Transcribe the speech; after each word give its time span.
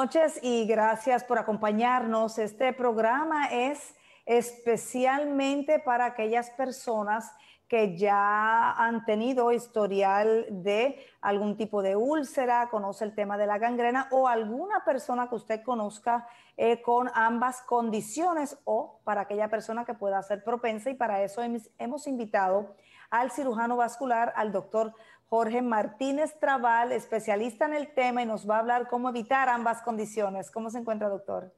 Noches 0.00 0.40
y 0.42 0.64
gracias 0.64 1.24
por 1.24 1.38
acompañarnos. 1.38 2.38
Este 2.38 2.72
programa 2.72 3.48
es 3.48 3.94
especialmente 4.24 5.78
para 5.78 6.06
aquellas 6.06 6.48
personas 6.52 7.30
que 7.68 7.98
ya 7.98 8.72
han 8.72 9.04
tenido 9.04 9.52
historial 9.52 10.46
de 10.48 11.04
algún 11.20 11.58
tipo 11.58 11.82
de 11.82 11.96
úlcera, 11.96 12.70
conoce 12.70 13.04
el 13.04 13.14
tema 13.14 13.36
de 13.36 13.46
la 13.46 13.58
gangrena 13.58 14.08
o 14.10 14.26
alguna 14.26 14.86
persona 14.86 15.28
que 15.28 15.34
usted 15.34 15.62
conozca 15.62 16.26
eh, 16.56 16.80
con 16.80 17.10
ambas 17.12 17.60
condiciones 17.60 18.56
o 18.64 19.00
para 19.04 19.20
aquella 19.20 19.50
persona 19.50 19.84
que 19.84 19.92
pueda 19.92 20.22
ser 20.22 20.42
propensa 20.42 20.88
y 20.88 20.94
para 20.94 21.22
eso 21.22 21.42
hemos 21.76 22.06
invitado 22.06 22.74
al 23.10 23.32
cirujano 23.32 23.76
vascular, 23.76 24.32
al 24.34 24.50
doctor 24.50 24.94
Jorge 25.30 25.62
Martínez 25.62 26.36
Trabal, 26.40 26.90
especialista 26.90 27.64
en 27.64 27.74
el 27.74 27.94
tema 27.94 28.20
y 28.20 28.26
nos 28.26 28.50
va 28.50 28.56
a 28.56 28.58
hablar 28.58 28.88
cómo 28.88 29.08
evitar 29.10 29.48
ambas 29.48 29.80
condiciones. 29.80 30.50
¿Cómo 30.50 30.70
se 30.70 30.78
encuentra, 30.78 31.08
doctor? 31.08 31.54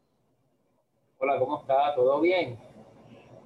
Hola, 1.17 1.39
¿cómo 1.39 1.59
está? 1.59 1.95
¿Todo 1.95 2.20
bien? 2.20 2.61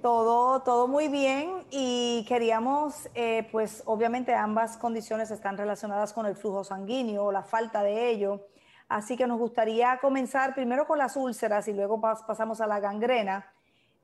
Todo, 0.01 0.61
todo 0.63 0.89
muy 0.89 1.07
bien 1.07 1.65
y 1.71 2.25
queríamos, 2.27 3.09
eh, 3.15 3.47
pues 3.53 3.83
obviamente 3.85 4.33
ambas 4.33 4.75
condiciones 4.75 5.31
están 5.31 5.57
relacionadas 5.57 6.11
con 6.11 6.25
el 6.25 6.35
flujo 6.35 6.65
sanguíneo 6.65 7.23
o 7.23 7.31
la 7.31 7.43
falta 7.43 7.81
de 7.81 8.09
ello. 8.09 8.47
Así 8.89 9.15
que 9.15 9.27
nos 9.27 9.39
gustaría 9.39 9.97
comenzar 9.99 10.53
primero 10.53 10.87
con 10.87 10.97
las 10.97 11.15
úlceras 11.15 11.69
y 11.69 11.73
luego 11.73 12.01
pasamos 12.01 12.59
a 12.59 12.67
la 12.67 12.81
gangrena. 12.81 13.49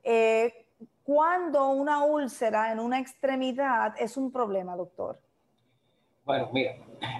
Eh, 0.02 0.68
¿Cuándo 1.02 1.68
una 1.68 2.02
úlcera 2.02 2.72
en 2.72 2.80
una 2.80 2.98
extremidad 2.98 3.94
es 3.98 4.16
un 4.16 4.32
problema, 4.32 4.74
doctor? 4.74 5.18
Bueno, 6.26 6.48
mira, 6.54 6.76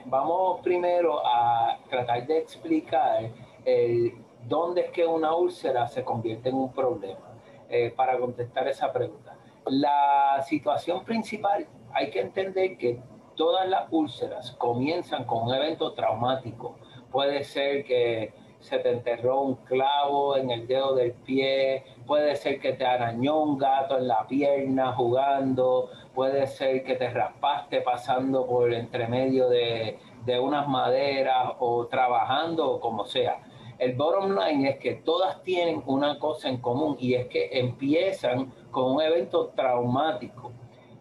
vamos 0.06 0.62
primero 0.62 1.20
a 1.26 1.78
tratar 1.90 2.26
de 2.26 2.38
explicar 2.38 3.30
eh, 3.62 4.14
dónde 4.48 4.80
es 4.80 4.90
que 4.92 5.04
una 5.04 5.34
úlcera 5.34 5.86
se 5.86 6.02
convierte 6.02 6.48
en 6.48 6.54
un 6.54 6.72
problema 6.72 7.36
eh, 7.68 7.92
para 7.94 8.18
contestar 8.18 8.66
esa 8.66 8.90
pregunta. 8.90 9.36
La 9.66 10.42
situación 10.46 11.04
principal, 11.04 11.66
hay 11.92 12.08
que 12.08 12.20
entender 12.22 12.78
que 12.78 12.98
todas 13.36 13.68
las 13.68 13.88
úlceras 13.90 14.52
comienzan 14.52 15.24
con 15.24 15.48
un 15.48 15.54
evento 15.54 15.92
traumático. 15.92 16.76
Puede 17.12 17.44
ser 17.44 17.84
que 17.84 18.32
se 18.60 18.78
te 18.78 18.90
enterró 18.90 19.42
un 19.42 19.56
clavo 19.56 20.38
en 20.38 20.50
el 20.50 20.66
dedo 20.66 20.94
del 20.94 21.12
pie, 21.12 21.84
puede 22.06 22.34
ser 22.36 22.58
que 22.58 22.72
te 22.72 22.86
arañó 22.86 23.42
un 23.42 23.58
gato 23.58 23.98
en 23.98 24.08
la 24.08 24.26
pierna 24.26 24.94
jugando, 24.94 25.90
puede 26.14 26.46
ser 26.46 26.84
que 26.84 26.94
te 26.94 27.10
raspaste 27.10 27.80
pasando 27.80 28.46
por 28.46 28.72
entre 28.72 29.08
medio 29.08 29.48
de, 29.48 29.98
unas 30.40 30.66
maderas 30.68 31.52
o 31.58 31.86
trabajando 31.86 32.70
o 32.70 32.80
como 32.80 33.04
sea. 33.04 33.42
El 33.78 33.94
bottom 33.96 34.38
line 34.38 34.70
es 34.70 34.78
que 34.78 34.94
todas 34.94 35.42
tienen 35.42 35.82
una 35.86 36.18
cosa 36.18 36.48
en 36.48 36.58
común 36.58 36.96
y 36.98 37.14
es 37.14 37.26
que 37.26 37.58
empiezan 37.58 38.52
con 38.70 38.92
un 38.92 39.02
evento 39.02 39.48
traumático. 39.48 40.52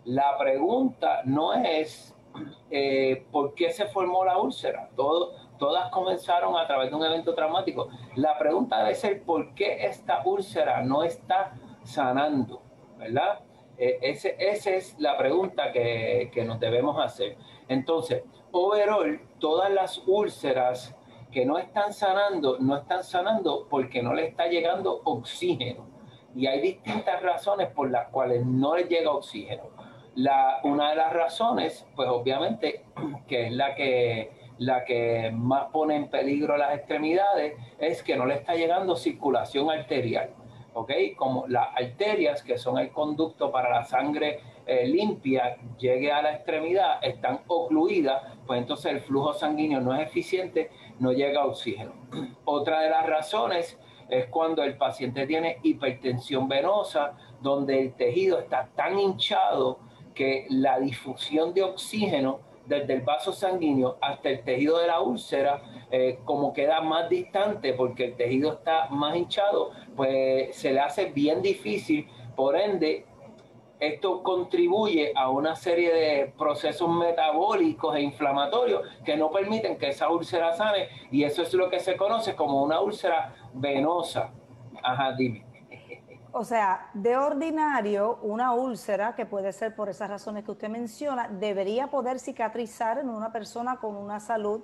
La 0.05 0.37
pregunta 0.37 1.21
no 1.23 1.53
es 1.53 2.15
eh, 2.71 3.25
por 3.31 3.53
qué 3.53 3.69
se 3.69 3.85
formó 3.85 4.25
la 4.25 4.37
úlcera. 4.39 4.89
Todas 4.95 5.89
comenzaron 5.91 6.57
a 6.57 6.65
través 6.65 6.89
de 6.89 6.95
un 6.95 7.05
evento 7.05 7.33
traumático. 7.35 7.87
La 8.15 8.37
pregunta 8.37 8.79
debe 8.79 8.95
ser 8.95 9.23
por 9.23 9.53
qué 9.53 9.85
esta 9.85 10.23
úlcera 10.25 10.81
no 10.81 11.03
está 11.03 11.53
sanando, 11.83 12.61
¿verdad? 12.97 13.39
E, 13.77 13.99
ese, 14.01 14.35
esa 14.39 14.71
es 14.71 14.95
la 14.99 15.17
pregunta 15.17 15.71
que, 15.71 16.29
que 16.33 16.43
nos 16.43 16.59
debemos 16.59 17.03
hacer. 17.03 17.37
Entonces, 17.67 18.23
overall, 18.51 19.19
todas 19.39 19.71
las 19.71 20.03
úlceras 20.07 20.95
que 21.31 21.45
no 21.45 21.57
están 21.57 21.93
sanando, 21.93 22.59
no 22.59 22.77
están 22.77 23.03
sanando 23.03 23.67
porque 23.69 24.03
no 24.03 24.13
le 24.13 24.27
está 24.27 24.47
llegando 24.47 25.01
oxígeno. 25.03 25.87
Y 26.35 26.47
hay 26.47 26.61
distintas 26.61 27.21
razones 27.21 27.69
por 27.69 27.89
las 27.91 28.07
cuales 28.09 28.45
no 28.45 28.75
le 28.75 28.83
llega 28.85 29.11
oxígeno. 29.11 29.63
La, 30.15 30.59
una 30.63 30.91
de 30.91 30.95
las 30.95 31.11
razones, 31.11 31.87
pues 31.95 32.07
obviamente, 32.09 32.85
que 33.27 33.47
es 33.47 33.53
la 33.53 33.75
que 33.75 34.43
la 34.59 34.85
que 34.85 35.31
más 35.33 35.65
pone 35.71 35.95
en 35.95 36.09
peligro 36.09 36.55
las 36.57 36.75
extremidades 36.75 37.55
es 37.79 38.03
que 38.03 38.15
no 38.15 38.25
le 38.25 38.35
está 38.35 38.53
llegando 38.53 38.95
circulación 38.95 39.69
arterial. 39.69 40.29
¿Ok? 40.73 40.91
Como 41.15 41.47
las 41.47 41.67
arterias, 41.75 42.41
que 42.43 42.57
son 42.57 42.77
el 42.79 42.91
conducto 42.91 43.51
para 43.51 43.69
la 43.69 43.83
sangre 43.83 44.39
eh, 44.65 44.87
limpia, 44.87 45.57
llegue 45.77 46.11
a 46.11 46.21
la 46.21 46.35
extremidad, 46.35 47.03
están 47.03 47.41
ocluidas, 47.47 48.23
pues 48.45 48.59
entonces 48.59 48.93
el 48.93 49.01
flujo 49.01 49.33
sanguíneo 49.33 49.81
no 49.81 49.93
es 49.93 50.07
eficiente, 50.07 50.71
no 50.99 51.11
llega 51.11 51.45
oxígeno. 51.45 51.93
Otra 52.45 52.81
de 52.81 52.89
las 52.89 53.05
razones 53.05 53.77
es 54.09 54.27
cuando 54.27 54.63
el 54.63 54.77
paciente 54.77 55.27
tiene 55.27 55.57
hipertensión 55.63 56.47
venosa, 56.47 57.17
donde 57.41 57.79
el 57.79 57.93
tejido 57.93 58.39
está 58.39 58.69
tan 58.75 58.99
hinchado 58.99 59.79
que 60.13 60.45
la 60.49 60.79
difusión 60.79 61.53
de 61.53 61.63
oxígeno 61.63 62.39
desde 62.65 62.93
el 62.93 63.01
vaso 63.01 63.33
sanguíneo 63.33 63.97
hasta 64.01 64.29
el 64.29 64.43
tejido 64.43 64.79
de 64.79 64.87
la 64.87 65.01
úlcera, 65.01 65.61
eh, 65.91 66.19
como 66.25 66.53
queda 66.53 66.81
más 66.81 67.09
distante 67.09 67.73
porque 67.73 68.05
el 68.05 68.15
tejido 68.15 68.53
está 68.53 68.87
más 68.89 69.15
hinchado, 69.15 69.71
pues 69.95 70.55
se 70.55 70.71
le 70.71 70.79
hace 70.79 71.05
bien 71.05 71.41
difícil. 71.41 72.07
Por 72.35 72.55
ende, 72.55 73.05
esto 73.79 74.23
contribuye 74.23 75.11
a 75.15 75.29
una 75.29 75.55
serie 75.55 75.93
de 75.93 76.33
procesos 76.37 76.89
metabólicos 76.89 77.95
e 77.95 78.01
inflamatorios 78.01 78.81
que 79.03 79.17
no 79.17 79.29
permiten 79.29 79.77
que 79.77 79.89
esa 79.89 80.09
úlcera 80.09 80.53
sane 80.53 80.87
y 81.11 81.23
eso 81.23 81.41
es 81.41 81.53
lo 81.53 81.69
que 81.69 81.79
se 81.79 81.97
conoce 81.97 82.35
como 82.35 82.63
una 82.63 82.79
úlcera 82.79 83.35
venosa. 83.53 84.31
Ajá, 84.81 85.11
dime. 85.13 85.52
O 86.35 86.43
sea, 86.43 86.89
de 86.95 87.15
ordinario, 87.15 88.17
una 88.23 88.55
úlcera, 88.55 89.13
que 89.15 89.23
puede 89.23 89.53
ser 89.53 89.75
por 89.75 89.87
esas 89.87 90.09
razones 90.09 90.43
que 90.43 90.49
usted 90.49 90.67
menciona, 90.67 91.27
debería 91.27 91.91
poder 91.91 92.19
cicatrizar 92.19 92.97
en 92.97 93.07
una 93.07 93.31
persona 93.31 93.77
con 93.77 93.95
una 93.95 94.19
salud, 94.19 94.61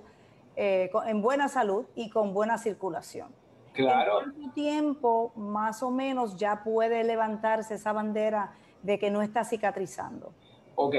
eh, 0.56 0.90
en 1.06 1.22
buena 1.22 1.48
salud 1.48 1.86
y 1.94 2.10
con 2.10 2.34
buena 2.34 2.58
circulación. 2.58 3.28
Claro. 3.74 4.24
¿En 4.24 4.32
cuánto 4.32 4.54
tiempo 4.56 5.32
más 5.36 5.84
o 5.84 5.92
menos 5.92 6.36
ya 6.38 6.64
puede 6.64 7.04
levantarse 7.04 7.76
esa 7.76 7.94
bandera 7.94 8.52
de 8.82 8.98
que 8.98 9.12
no 9.12 9.22
está 9.22 9.44
cicatrizando? 9.44 10.34
Ok, 10.74 10.96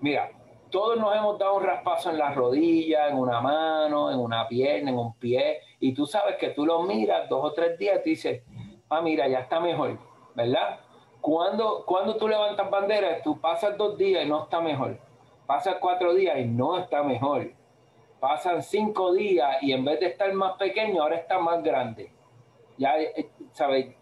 mira, 0.00 0.32
todos 0.68 0.98
nos 0.98 1.14
hemos 1.14 1.38
dado 1.38 1.58
un 1.58 1.62
raspazo 1.62 2.10
en 2.10 2.18
la 2.18 2.34
rodilla, 2.34 3.08
en 3.08 3.18
una 3.18 3.40
mano, 3.40 4.10
en 4.10 4.18
una 4.18 4.48
pierna, 4.48 4.90
en 4.90 4.98
un 4.98 5.14
pie, 5.14 5.60
y 5.78 5.94
tú 5.94 6.06
sabes 6.06 6.34
que 6.40 6.48
tú 6.48 6.66
lo 6.66 6.82
miras 6.82 7.28
dos 7.28 7.44
o 7.44 7.52
tres 7.52 7.78
días 7.78 8.00
y 8.00 8.02
te 8.02 8.10
dices, 8.10 8.42
ah, 8.88 9.00
mira, 9.00 9.28
ya 9.28 9.38
está 9.38 9.60
mejor 9.60 10.07
¿verdad? 10.38 10.78
Cuando, 11.20 11.84
cuando 11.84 12.16
tú 12.16 12.28
levantas 12.28 12.70
banderas, 12.70 13.24
tú 13.24 13.40
pasas 13.40 13.76
dos 13.76 13.98
días 13.98 14.24
y 14.24 14.28
no 14.28 14.44
está 14.44 14.60
mejor. 14.60 14.96
Pasas 15.46 15.76
cuatro 15.80 16.14
días 16.14 16.38
y 16.38 16.44
no 16.44 16.78
está 16.78 17.02
mejor. 17.02 17.50
Pasan 18.20 18.62
cinco 18.62 19.12
días 19.14 19.60
y 19.62 19.72
en 19.72 19.84
vez 19.84 19.98
de 19.98 20.06
estar 20.06 20.32
más 20.32 20.52
pequeño, 20.52 21.02
ahora 21.02 21.16
está 21.16 21.40
más 21.40 21.60
grande. 21.60 22.12
Ya, 22.76 23.00
eh, 23.00 23.28
¿sabes? 23.52 23.96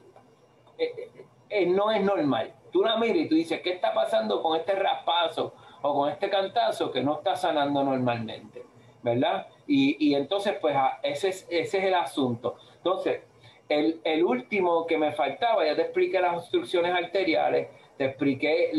Eh, 0.77 1.11
eh, 1.49 1.67
no 1.67 1.91
es 1.91 2.03
normal. 2.03 2.53
Tú 2.71 2.83
la 2.83 2.99
miras 2.99 3.17
y 3.17 3.29
tú 3.29 3.35
dices, 3.35 3.63
¿qué 3.63 3.73
está 3.73 3.95
pasando 3.95 4.43
con 4.43 4.59
este 4.59 4.75
raspazo 4.75 5.55
o 5.81 5.95
con 5.95 6.11
este 6.11 6.29
cantazo 6.29 6.91
que 6.91 7.03
no 7.03 7.15
está 7.15 7.35
sanando 7.35 7.83
normalmente? 7.83 8.63
¿Verdad? 9.03 9.47
Y, 9.67 9.97
y 10.07 10.15
entonces, 10.15 10.57
pues, 10.61 10.77
ese 11.03 11.31
es, 11.31 11.47
ese 11.49 11.79
es 11.79 11.85
el 11.85 11.95
asunto. 11.95 12.57
Entonces, 12.77 13.23
el, 13.69 14.25
último 14.25 14.87
que 14.87 14.99
me 14.99 15.13
faltaba, 15.13 15.65
ya 15.65 15.75
te 15.75 15.83
expliqué 15.83 16.21
las 16.21 16.37
obstrucciones 16.37 16.95
arteriales, 16.95 17.69
te 17.97 18.05
expliqué 18.07 18.73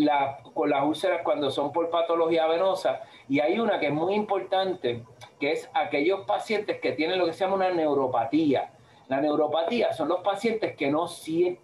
con 0.53 0.69
las 0.69 0.83
úlceras 0.83 1.21
cuando 1.23 1.49
son 1.51 1.71
por 1.71 1.89
patología 1.89 2.47
venosa, 2.47 3.01
y 3.27 3.39
hay 3.39 3.59
una 3.59 3.79
que 3.79 3.87
es 3.87 3.93
muy 3.93 4.13
importante, 4.13 5.03
que 5.39 5.51
es 5.51 5.69
aquellos 5.73 6.25
pacientes 6.25 6.79
que 6.79 6.93
tienen 6.93 7.19
lo 7.19 7.25
que 7.25 7.33
se 7.33 7.43
llama 7.43 7.55
una 7.55 7.71
neuropatía. 7.71 8.71
La 9.07 9.21
neuropatía 9.21 9.93
son 9.93 10.09
los 10.09 10.21
pacientes 10.21 10.75
que 10.75 10.91
no, 10.91 11.07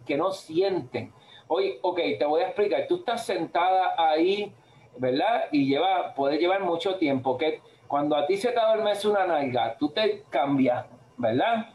que 0.05 0.17
no 0.17 0.31
sienten. 0.31 1.11
Oye, 1.47 1.79
ok, 1.81 1.99
te 2.17 2.25
voy 2.25 2.41
a 2.41 2.47
explicar. 2.47 2.87
Tú 2.87 2.97
estás 2.97 3.25
sentada 3.25 3.95
ahí 3.97 4.53
¿verdad? 4.97 5.45
Y 5.51 5.67
lleva, 5.67 6.13
puede 6.13 6.37
llevar 6.37 6.63
mucho 6.63 6.95
tiempo. 6.95 7.37
Que 7.37 7.61
cuando 7.87 8.15
a 8.15 8.25
ti 8.25 8.37
se 8.37 8.51
te 8.51 8.59
adormece 8.59 9.07
una 9.07 9.25
nalga, 9.25 9.77
tú 9.77 9.89
te 9.89 10.23
cambias, 10.29 10.85
¿verdad? 11.17 11.69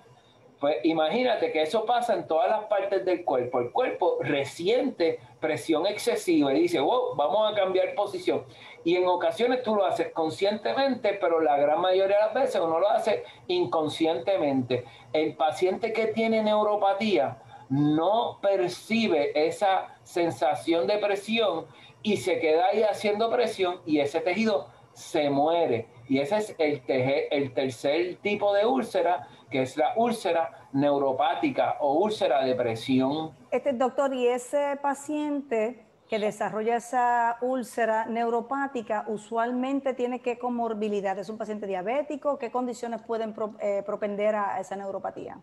Pues 0.60 0.76
imagínate 0.82 1.52
que 1.52 1.62
eso 1.62 1.84
pasa 1.84 2.14
en 2.14 2.26
todas 2.26 2.50
las 2.50 2.64
partes 2.64 3.04
del 3.04 3.24
cuerpo. 3.24 3.60
El 3.60 3.70
cuerpo 3.70 4.18
resiente 4.20 5.20
presión 5.40 5.86
excesiva 5.86 6.52
y 6.52 6.62
dice, 6.62 6.80
wow, 6.80 7.14
vamos 7.14 7.52
a 7.52 7.54
cambiar 7.54 7.94
posición. 7.94 8.44
Y 8.82 8.96
en 8.96 9.06
ocasiones 9.06 9.62
tú 9.62 9.76
lo 9.76 9.84
haces 9.84 10.12
conscientemente, 10.12 11.16
pero 11.20 11.40
la 11.40 11.56
gran 11.56 11.80
mayoría 11.80 12.16
de 12.16 12.24
las 12.24 12.34
veces 12.34 12.60
uno 12.60 12.80
lo 12.80 12.90
hace 12.90 13.22
inconscientemente. 13.46 14.84
El 15.12 15.36
paciente 15.36 15.92
que 15.92 16.06
tiene 16.08 16.42
neuropatía 16.42 17.38
no 17.68 18.38
percibe 18.42 19.30
esa 19.46 19.96
sensación 20.02 20.88
de 20.88 20.98
presión 20.98 21.66
y 22.02 22.16
se 22.16 22.40
queda 22.40 22.66
ahí 22.66 22.82
haciendo 22.82 23.30
presión 23.30 23.80
y 23.86 24.00
ese 24.00 24.20
tejido 24.20 24.68
se 24.92 25.30
muere. 25.30 25.86
Y 26.08 26.18
ese 26.18 26.38
es 26.38 26.56
el, 26.58 26.82
el 26.88 27.52
tercer 27.52 28.16
tipo 28.22 28.52
de 28.54 28.66
úlcera 28.66 29.28
que 29.50 29.62
es 29.62 29.76
la 29.76 29.92
úlcera 29.96 30.68
neuropática 30.72 31.76
o 31.80 31.94
úlcera 31.94 32.44
de 32.44 32.54
presión. 32.54 33.32
Este 33.50 33.72
doctor, 33.72 34.14
y 34.14 34.26
ese 34.26 34.78
paciente 34.80 35.84
que 36.08 36.18
desarrolla 36.18 36.76
esa 36.76 37.36
úlcera 37.42 38.06
neuropática 38.06 39.04
usualmente 39.08 39.92
tiene 39.92 40.20
qué 40.20 40.38
comorbilidad? 40.38 41.18
¿Es 41.18 41.28
un 41.28 41.36
paciente 41.36 41.66
diabético? 41.66 42.38
¿Qué 42.38 42.50
condiciones 42.50 43.02
pueden 43.02 43.34
eh, 43.60 43.82
propender 43.84 44.34
a 44.34 44.58
esa 44.58 44.74
neuropatía? 44.74 45.38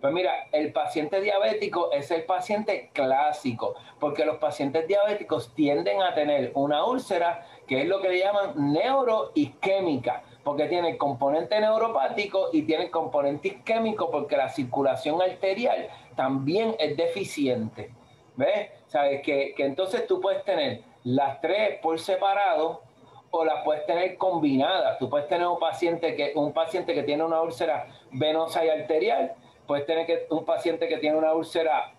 Pues 0.00 0.12
mira, 0.12 0.32
el 0.52 0.70
paciente 0.72 1.20
diabético 1.20 1.90
es 1.90 2.10
el 2.10 2.24
paciente 2.24 2.90
clásico, 2.92 3.74
porque 3.98 4.26
los 4.26 4.36
pacientes 4.36 4.86
diabéticos 4.86 5.54
tienden 5.54 6.02
a 6.02 6.14
tener 6.14 6.52
una 6.54 6.84
úlcera 6.84 7.46
que 7.66 7.80
es 7.80 7.88
lo 7.88 8.00
que 8.00 8.10
le 8.10 8.18
llaman 8.18 8.72
neuroisquémica 8.72 10.22
porque 10.44 10.66
tiene 10.66 10.96
componente 10.98 11.58
neuropático 11.58 12.50
y 12.52 12.62
tiene 12.62 12.90
componente 12.90 13.48
isquémico 13.48 14.10
porque 14.10 14.36
la 14.36 14.50
circulación 14.50 15.20
arterial 15.22 15.88
también 16.14 16.76
es 16.78 16.96
deficiente. 16.96 17.90
¿Ves? 18.36 18.70
Sabes 18.86 19.22
que, 19.22 19.54
entonces 19.58 20.06
tú 20.06 20.20
puedes 20.20 20.44
tener 20.44 20.82
las 21.04 21.40
tres 21.40 21.78
por 21.80 21.98
separado 21.98 22.82
o 23.30 23.44
las 23.44 23.64
puedes 23.64 23.86
tener 23.86 24.16
combinadas. 24.18 24.98
Tú 24.98 25.08
puedes 25.08 25.28
tener 25.28 25.46
un 25.46 25.58
paciente 25.58 26.14
que, 26.14 26.32
un 26.34 26.52
paciente 26.52 26.94
que 26.94 27.02
tiene 27.02 27.24
una 27.24 27.40
úlcera 27.40 27.86
venosa 28.12 28.64
y 28.64 28.68
arterial, 28.68 29.32
puedes 29.66 29.86
tener 29.86 30.06
que, 30.06 30.26
un 30.30 30.44
paciente 30.44 30.88
que 30.88 30.98
tiene 30.98 31.16
una 31.16 31.32
úlcera 31.32 31.92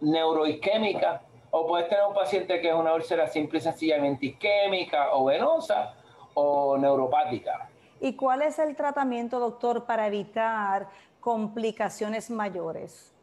neuroisquémica, 0.00 1.22
o 1.50 1.66
puedes 1.66 1.88
tener 1.88 2.04
un 2.06 2.14
paciente 2.14 2.60
que 2.60 2.68
es 2.68 2.74
una 2.74 2.94
úlcera 2.94 3.26
simple 3.26 3.58
y 3.58 3.62
sencillamente 3.62 4.26
isquémica 4.26 5.12
o 5.12 5.26
venosa, 5.26 5.94
o 6.34 6.76
neuropática. 6.78 7.68
¿Y 8.00 8.14
cuál 8.16 8.42
es 8.42 8.58
el 8.58 8.74
tratamiento, 8.74 9.38
doctor, 9.38 9.84
para 9.84 10.06
evitar 10.06 10.88
complicaciones 11.20 12.30
mayores? 12.30 13.14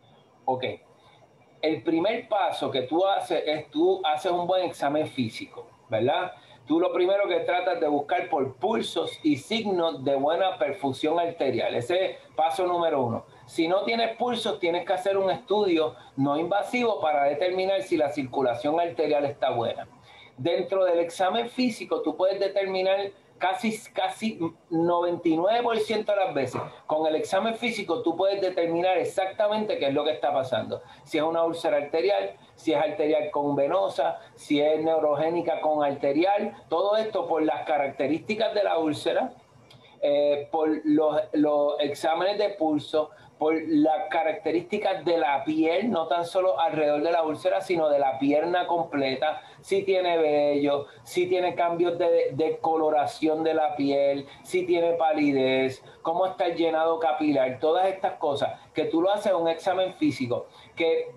Ok. 0.46 0.64
El 1.62 1.84
primer 1.84 2.30
paso 2.30 2.72
que 2.72 2.84
tú 2.84 3.06
haces 3.06 3.44
es 3.46 3.70
tú 3.70 4.02
haces 4.06 4.32
un 4.32 4.48
buen 4.48 4.64
examen 4.64 5.06
físico, 5.08 5.68
¿verdad? 5.90 6.32
Tú 6.66 6.80
lo 6.80 6.94
primero 6.94 7.28
que 7.28 7.40
tratas 7.42 7.80
de 7.82 7.88
buscar 7.88 8.30
por 8.30 8.56
pulsos 8.56 9.20
y 9.24 9.36
signos 9.36 10.06
de 10.06 10.16
buena 10.16 10.58
perfusión 10.58 11.20
arterial. 11.20 11.76
Ese 11.76 12.06
es 12.06 12.18
paso 12.36 12.66
número 12.66 13.04
uno. 13.04 13.26
Si 13.48 13.68
no 13.68 13.84
tienes 13.84 14.16
pulsos, 14.16 14.60
tienes 14.60 14.86
que 14.86 14.94
hacer 14.94 15.18
un 15.18 15.30
estudio 15.30 15.96
no 16.16 16.38
invasivo 16.38 17.02
para 17.02 17.24
determinar 17.24 17.82
si 17.82 17.98
la 17.98 18.10
circulación 18.10 18.80
arterial 18.80 19.26
está 19.26 19.50
buena 19.50 19.88
dentro 20.40 20.86
del 20.86 21.00
examen 21.00 21.50
físico 21.50 22.02
tú 22.02 22.16
puedes 22.16 22.40
determinar 22.40 23.12
casi, 23.38 23.78
casi 23.94 24.40
99% 24.70 26.06
de 26.06 26.16
las 26.16 26.34
veces, 26.34 26.62
con 26.86 27.08
el 27.08 27.16
examen 27.16 27.56
físico 27.56 28.02
tú 28.02 28.16
puedes 28.16 28.42
determinar 28.42 28.98
exactamente 28.98 29.78
qué 29.78 29.88
es 29.88 29.94
lo 29.94 30.04
que 30.04 30.12
está 30.12 30.34
pasando. 30.34 30.82
Si 31.04 31.18
es 31.18 31.24
una 31.24 31.44
úlcera 31.44 31.78
arterial, 31.78 32.36
si 32.56 32.74
es 32.74 32.80
arterial 32.80 33.32
con 33.32 33.56
venosa, 33.56 34.20
si 34.36 34.62
es 34.62 34.84
neurogénica 34.84 35.62
con 35.62 35.84
arterial, 35.84 36.54
todo 36.70 36.98
esto 36.98 37.28
por 37.28 37.42
las 37.44 37.66
características 37.66 38.54
de 38.54 38.64
la 38.64 38.78
úlcera, 38.78 39.34
eh, 40.02 40.48
por 40.52 40.70
los, 40.86 41.22
los 41.34 41.80
exámenes 41.80 42.38
de 42.38 42.50
pulso, 42.50 43.10
por 43.40 43.56
las 43.68 44.10
características 44.10 45.06
de 45.06 45.18
la 45.18 45.44
piel, 45.46 45.90
no 45.90 46.08
tan 46.08 46.26
solo 46.26 46.60
alrededor 46.60 47.02
de 47.02 47.12
la 47.12 47.24
úlcera, 47.24 47.62
sino 47.62 47.90
de 47.90 47.98
la 47.98 48.20
pierna 48.20 48.68
completa, 48.68 49.42
si 49.62 49.84
tiene 49.84 50.18
vello, 50.18 50.88
si 51.04 51.28
tiene 51.28 51.56
cambios 51.56 51.98
de, 51.98 52.58
coloración 52.62 53.44
de 53.44 53.54
la 53.54 53.76
piel, 53.76 54.26
si 54.44 54.66
tiene 54.66 54.94
palidez, 54.94 55.84
cómo 56.02 56.26
está 56.26 56.48
el 56.48 56.56
llenado 56.56 57.00
capilar, 57.00 57.60
todas 57.60 57.88
estas 57.88 58.14
cosas, 58.14 58.60
que 58.74 58.86
tú 58.86 59.02
lo 59.02 59.12
haces 59.12 59.34
un 59.34 59.48
examen 59.48 59.94
físico, 59.94 60.48
que 60.76 61.12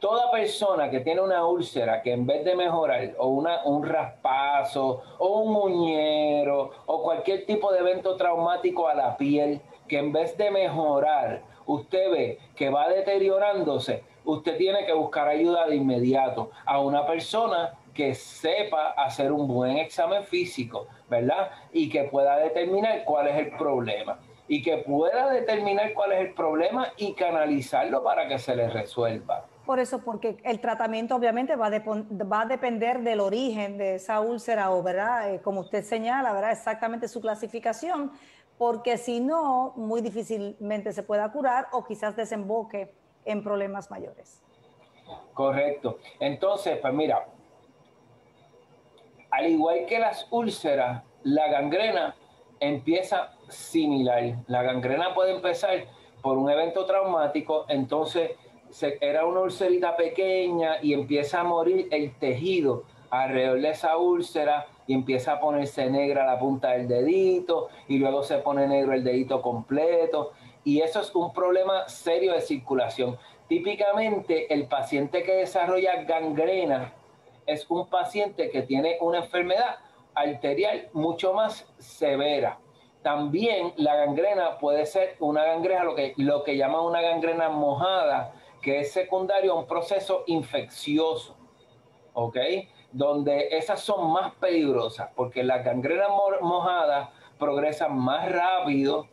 toda 0.00 0.30
persona 0.30 0.90
que 0.90 1.00
tiene 1.00 1.20
una 1.20 1.44
úlcera 1.46 2.02
que 2.02 2.12
en 2.12 2.26
vez 2.26 2.44
de 2.44 2.54
mejorar 2.54 3.14
o 3.18 3.28
una, 3.28 3.64
un 3.64 3.84
raspazo 3.84 5.02
o 5.18 5.40
un 5.40 5.52
muñero 5.52 6.70
o 6.86 7.02
cualquier 7.02 7.46
tipo 7.46 7.72
de 7.72 7.80
evento 7.80 8.16
traumático 8.16 8.88
a 8.88 8.94
la 8.94 9.16
piel, 9.16 9.60
que 9.88 9.98
en 9.98 10.12
vez 10.12 10.36
de 10.36 10.50
mejorar, 10.50 11.42
usted 11.66 12.10
ve 12.10 12.38
que 12.54 12.70
va 12.70 12.88
deteriorándose, 12.88 14.04
usted 14.28 14.58
tiene 14.58 14.84
que 14.84 14.92
buscar 14.92 15.26
ayuda 15.26 15.66
de 15.66 15.76
inmediato 15.76 16.50
a 16.66 16.80
una 16.80 17.06
persona 17.06 17.72
que 17.94 18.14
sepa 18.14 18.90
hacer 18.90 19.32
un 19.32 19.48
buen 19.48 19.78
examen 19.78 20.22
físico, 20.24 20.86
¿verdad? 21.08 21.50
Y 21.72 21.88
que 21.88 22.04
pueda 22.04 22.36
determinar 22.36 23.04
cuál 23.04 23.28
es 23.28 23.36
el 23.36 23.56
problema. 23.56 24.18
Y 24.46 24.62
que 24.62 24.78
pueda 24.78 25.30
determinar 25.30 25.94
cuál 25.94 26.12
es 26.12 26.20
el 26.20 26.34
problema 26.34 26.88
y 26.98 27.14
canalizarlo 27.14 28.02
para 28.04 28.28
que 28.28 28.38
se 28.38 28.54
le 28.54 28.68
resuelva. 28.68 29.46
Por 29.64 29.78
eso, 29.78 30.02
porque 30.04 30.36
el 30.44 30.60
tratamiento 30.60 31.16
obviamente 31.16 31.56
va 31.56 31.66
a, 31.66 31.70
va 31.80 32.42
a 32.42 32.46
depender 32.46 33.00
del 33.00 33.20
origen 33.20 33.78
de 33.78 33.96
esa 33.96 34.20
úlcera 34.20 34.70
o, 34.70 34.82
¿verdad? 34.82 35.34
Eh, 35.34 35.40
como 35.40 35.60
usted 35.60 35.84
señala, 35.84 36.32
¿verdad? 36.32 36.52
Exactamente 36.52 37.08
su 37.08 37.20
clasificación 37.20 38.12
porque 38.58 38.98
si 38.98 39.20
no, 39.20 39.72
muy 39.76 40.00
difícilmente 40.00 40.92
se 40.92 41.04
pueda 41.04 41.30
curar 41.30 41.68
o 41.70 41.84
quizás 41.84 42.16
desemboque 42.16 42.92
en 43.28 43.42
problemas 43.42 43.90
mayores. 43.90 44.42
Correcto. 45.34 45.98
Entonces, 46.18 46.78
pues 46.78 46.92
mira, 46.92 47.26
al 49.30 49.46
igual 49.46 49.86
que 49.86 49.98
las 49.98 50.26
úlceras, 50.30 51.04
la 51.22 51.48
gangrena 51.48 52.16
empieza 52.60 53.34
similar. 53.48 54.34
La 54.46 54.62
gangrena 54.62 55.14
puede 55.14 55.34
empezar 55.34 55.86
por 56.22 56.38
un 56.38 56.50
evento 56.50 56.84
traumático, 56.84 57.64
entonces 57.68 58.32
era 59.00 59.24
una 59.24 59.40
ulcerita 59.40 59.96
pequeña 59.96 60.82
y 60.82 60.92
empieza 60.92 61.40
a 61.40 61.44
morir 61.44 61.88
el 61.90 62.14
tejido 62.18 62.84
alrededor 63.10 63.60
de 63.60 63.70
esa 63.70 63.96
úlcera 63.96 64.66
y 64.86 64.94
empieza 64.94 65.32
a 65.32 65.40
ponerse 65.40 65.88
negra 65.90 66.26
la 66.26 66.38
punta 66.38 66.72
del 66.72 66.88
dedito 66.88 67.68
y 67.88 67.98
luego 67.98 68.22
se 68.22 68.38
pone 68.38 68.66
negro 68.66 68.92
el 68.92 69.04
dedito 69.04 69.40
completo. 69.40 70.32
Y 70.64 70.80
eso 70.80 71.00
es 71.00 71.14
un 71.14 71.32
problema 71.32 71.88
serio 71.88 72.32
de 72.32 72.40
circulación. 72.40 73.18
Típicamente 73.48 74.52
el 74.52 74.66
paciente 74.66 75.22
que 75.22 75.32
desarrolla 75.32 76.02
gangrena 76.02 76.92
es 77.46 77.68
un 77.70 77.88
paciente 77.88 78.50
que 78.50 78.62
tiene 78.62 78.98
una 79.00 79.18
enfermedad 79.18 79.78
arterial 80.14 80.88
mucho 80.92 81.32
más 81.32 81.66
severa. 81.78 82.58
También 83.02 83.72
la 83.76 83.96
gangrena 83.96 84.58
puede 84.58 84.84
ser 84.84 85.16
una 85.20 85.44
gangrena, 85.44 85.84
lo 85.84 85.94
que, 85.94 86.12
lo 86.16 86.42
que 86.42 86.56
llaman 86.56 86.82
una 86.82 87.00
gangrena 87.00 87.48
mojada, 87.48 88.34
que 88.60 88.80
es 88.80 88.92
secundario 88.92 89.52
a 89.52 89.56
un 89.60 89.66
proceso 89.66 90.24
infeccioso. 90.26 91.36
¿Ok? 92.12 92.36
donde 92.92 93.48
esas 93.50 93.80
son 93.80 94.10
más 94.12 94.34
peligrosas, 94.34 95.10
porque 95.14 95.42
las 95.42 95.64
gangrenas 95.64 96.08
mojadas 96.40 97.10
progresan 97.38 97.96
más 97.96 98.30
rápido 98.30 99.06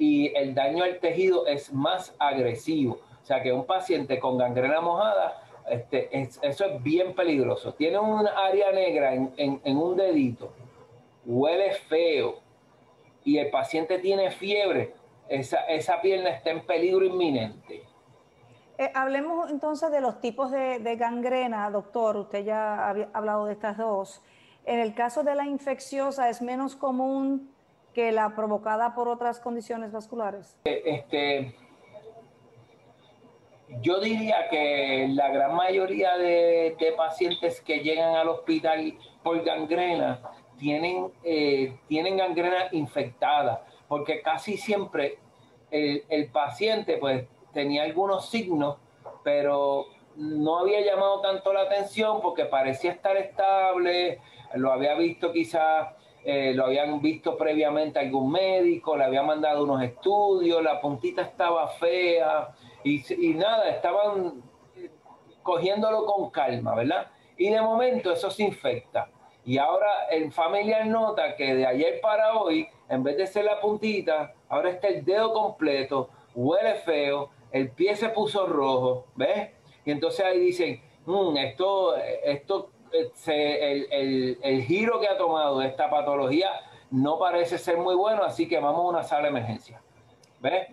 y 0.00 0.34
el 0.34 0.54
daño 0.54 0.82
al 0.82 0.98
tejido 0.98 1.46
es 1.46 1.72
más 1.74 2.16
agresivo. 2.18 2.98
O 3.22 3.26
sea 3.26 3.42
que 3.42 3.52
un 3.52 3.66
paciente 3.66 4.18
con 4.18 4.38
gangrena 4.38 4.80
mojada, 4.80 5.42
este, 5.68 6.08
eso 6.40 6.64
es 6.64 6.82
bien 6.82 7.14
peligroso. 7.14 7.74
Tiene 7.74 7.98
un 7.98 8.26
área 8.26 8.72
negra 8.72 9.12
en, 9.14 9.76
un 9.76 9.96
dedito, 9.96 10.52
huele 11.26 11.72
feo 11.74 12.38
y 13.24 13.36
el 13.36 13.50
paciente 13.50 13.98
tiene 13.98 14.30
fiebre, 14.30 14.94
esa, 15.28 15.66
esa 15.66 16.00
pierna 16.00 16.30
está 16.30 16.50
en 16.50 16.64
peligro 16.64 17.04
inminente. 17.04 17.84
Eh, 18.78 18.90
hablemos 18.94 19.50
entonces 19.50 19.92
de 19.92 20.00
los 20.00 20.22
tipos 20.22 20.50
de, 20.50 20.96
gangrena, 20.96 21.70
doctor. 21.70 22.16
Usted 22.16 22.42
ya 22.42 22.86
ha 22.86 22.90
hablado 23.12 23.44
de 23.44 23.52
estas 23.52 23.76
dos. 23.76 24.22
En 24.64 24.80
el 24.80 24.94
caso 24.94 25.22
de 25.22 25.34
la 25.34 25.44
infecciosa, 25.44 26.30
¿es 26.30 26.40
menos 26.40 26.74
común 26.74 27.50
que 27.94 28.12
la 28.12 28.34
provocada 28.34 28.94
por 28.94 29.08
otras 29.08 29.40
condiciones 29.40 29.92
vasculares? 29.92 30.56
Eh, 30.64 30.82
este, 30.84 31.54
Yo 33.82 34.00
diría 34.00 34.48
que 34.48 35.08
la 35.10 35.30
gran 35.30 35.54
mayoría 35.54 36.16
de, 36.16 36.76
pacientes 36.96 37.60
que 37.60 37.80
llegan 37.80 38.14
al 38.14 38.28
hospital 38.28 38.98
por 39.22 39.42
gangrena 39.44 40.20
tienen, 40.58 41.12
eh, 41.24 41.78
tienen 41.88 42.16
gangrena 42.16 42.68
infectada, 42.72 43.64
porque 43.88 44.22
casi 44.22 44.56
siempre 44.56 45.18
el, 45.70 46.28
paciente 46.30 46.98
pues 46.98 47.26
tenía 47.52 47.84
algunos 47.84 48.28
signos, 48.28 48.76
pero 49.22 49.86
no 50.16 50.58
había 50.58 50.80
llamado 50.80 51.20
tanto 51.20 51.52
la 51.52 51.62
atención 51.62 52.20
porque 52.20 52.44
parecía 52.44 52.92
estar 52.92 53.16
estable, 53.16 54.20
lo 54.54 54.72
había 54.72 54.94
visto 54.94 55.32
quizás, 55.32 55.94
eh, 56.22 56.52
lo 56.54 56.66
habían 56.66 57.00
visto 57.00 57.36
previamente 57.36 57.98
algún 57.98 58.30
médico, 58.30 58.96
le 58.96 59.04
había 59.04 59.22
mandado 59.22 59.64
unos 59.64 59.82
estudios, 59.82 60.62
la 60.62 60.80
puntita 60.80 61.22
estaba 61.22 61.68
fea 61.68 62.48
y, 62.84 63.02
nada, 63.34 63.68
estaban 63.70 64.42
cogiéndolo 65.42 66.04
con 66.04 66.30
calma, 66.30 66.74
¿verdad? 66.74 67.10
Y 67.38 67.48
de 67.48 67.60
momento 67.62 68.12
eso 68.12 68.30
se 68.30 68.42
infecta. 68.42 69.08
Y 69.46 69.56
ahora 69.56 69.88
el 70.10 70.30
familiar 70.30 70.86
nota 70.86 71.34
que 71.36 71.54
de 71.54 71.66
ayer 71.66 72.00
para 72.02 72.34
hoy, 72.34 72.68
en 72.90 73.02
vez 73.02 73.16
de 73.16 73.26
ser 73.26 73.46
la 73.46 73.58
puntita, 73.58 74.34
ahora 74.48 74.70
está 74.70 74.88
el 74.88 75.02
dedo 75.02 75.32
completo, 75.32 76.10
huele 76.34 76.74
feo, 76.74 77.30
el 77.50 77.70
pie 77.70 77.96
se 77.96 78.10
puso 78.10 78.46
rojo, 78.46 79.06
¿ves? 79.14 79.50
Y 79.86 79.90
entonces 79.90 80.24
ahí 80.24 80.38
dicen, 80.38 80.82
mm, 81.06 81.36
esto, 81.38 81.96
esto 81.96 82.70
el, 82.92 84.38
el, 84.42 84.62
giro 84.62 85.00
que 85.00 85.08
ha 85.08 85.16
tomado 85.16 85.62
esta 85.62 85.88
patología 85.90 86.50
no 86.90 87.18
parece 87.18 87.58
ser 87.58 87.78
muy 87.78 87.94
bueno, 87.94 88.22
así 88.24 88.48
que 88.48 88.58
vamos 88.58 88.84
a 88.84 88.88
una 88.88 89.02
sala 89.02 89.22
de 89.22 89.28
emergencia. 89.28 89.80
¿Ves? 90.40 90.68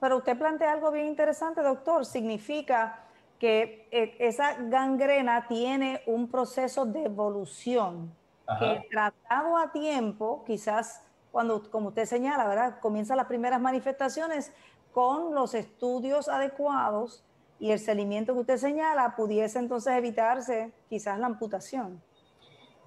pero 0.00 0.16
usted 0.16 0.36
plantea 0.36 0.72
algo 0.72 0.90
bien 0.90 1.06
interesante, 1.06 1.62
doctor. 1.62 2.04
Significa 2.04 3.04
que 3.38 3.86
eh, 3.90 4.16
esa 4.18 4.56
gangrena 4.58 5.46
tiene 5.46 6.02
un 6.06 6.28
proceso 6.28 6.84
de 6.84 7.04
evolución 7.04 8.12
que 8.58 8.88
tratado 8.90 9.58
a 9.58 9.70
tiempo, 9.70 10.42
quizás 10.46 11.04
cuando, 11.30 11.70
como 11.70 11.88
usted 11.88 12.06
señala, 12.06 12.48
¿verdad? 12.48 12.80
Comienzan 12.80 13.18
las 13.18 13.26
primeras 13.26 13.60
manifestaciones 13.60 14.52
con 14.92 15.34
los 15.34 15.54
estudios 15.54 16.28
adecuados 16.28 17.22
y 17.60 17.70
el 17.72 17.78
seguimiento 17.78 18.34
que 18.34 18.40
usted 18.40 18.56
señala, 18.56 19.14
pudiese 19.16 19.58
entonces 19.58 19.94
evitarse 19.94 20.70
quizás 20.88 21.18
la 21.18 21.26
amputación. 21.26 22.00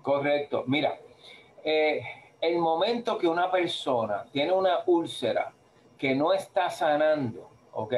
Correcto. 0.02 0.64
Mira, 0.68 0.98
eh, 1.64 2.02
el 2.40 2.58
momento 2.58 3.18
que 3.18 3.28
una 3.28 3.52
persona 3.52 4.26
tiene 4.32 4.52
una 4.52 4.80
úlcera 4.88 5.54
que 5.98 6.16
no 6.16 6.34
está 6.34 6.70
sanando, 6.70 7.50
¿ok? 7.74 7.94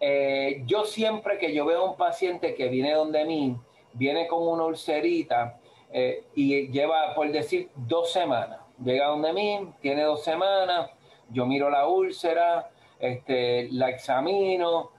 Eh, 0.00 0.62
yo 0.66 0.84
siempre 0.84 1.38
que 1.38 1.54
yo 1.54 1.64
veo 1.64 1.80
a 1.80 1.90
un 1.90 1.96
paciente 1.96 2.54
que 2.54 2.68
viene 2.68 2.92
donde 2.92 3.24
mí, 3.24 3.56
viene 3.92 4.26
con 4.26 4.46
una 4.46 4.64
ulcerita 4.64 5.58
eh, 5.92 6.24
y 6.34 6.68
lleva, 6.68 7.14
por 7.14 7.30
decir, 7.30 7.70
dos 7.74 8.12
semanas. 8.12 8.60
Llega 8.82 9.06
donde 9.06 9.32
mí, 9.32 9.72
tiene 9.80 10.02
dos 10.02 10.24
semanas, 10.24 10.90
yo 11.30 11.46
miro 11.46 11.70
la 11.70 11.86
úlcera, 11.86 12.70
este, 12.98 13.68
la 13.72 13.90
examino, 13.90 14.90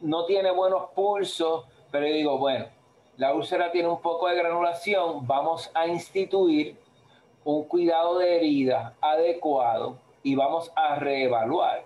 no 0.00 0.24
tiene 0.24 0.50
buenos 0.50 0.90
pulsos, 0.94 1.64
pero 1.90 2.06
yo 2.06 2.14
digo, 2.14 2.38
bueno, 2.38 2.66
la 3.16 3.34
úlcera 3.34 3.72
tiene 3.72 3.88
un 3.88 4.00
poco 4.00 4.28
de 4.28 4.36
granulación, 4.36 5.26
vamos 5.26 5.70
a 5.74 5.86
instituir 5.86 6.76
un 7.44 7.64
cuidado 7.64 8.18
de 8.18 8.36
herida 8.36 8.94
adecuado 9.00 9.98
y 10.22 10.34
vamos 10.34 10.70
a 10.76 10.96
reevaluar. 10.96 11.84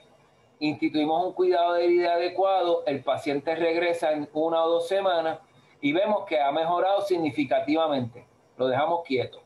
Instituimos 0.59 1.25
un 1.25 1.33
cuidado 1.33 1.75
de 1.75 1.85
herida 1.85 2.15
adecuado, 2.15 2.83
el 2.87 3.03
paciente 3.03 3.55
regresa 3.55 4.13
en 4.13 4.29
una 4.33 4.65
o 4.65 4.71
dos 4.71 4.89
semanas 4.89 5.39
y 5.81 5.93
vemos 5.93 6.25
que 6.27 6.41
ha 6.41 6.53
mejorado 6.53 7.03
significativamente. 7.03 8.27
Lo 8.57 8.69
dejamos 8.69 9.03
quieto. 9.03 9.41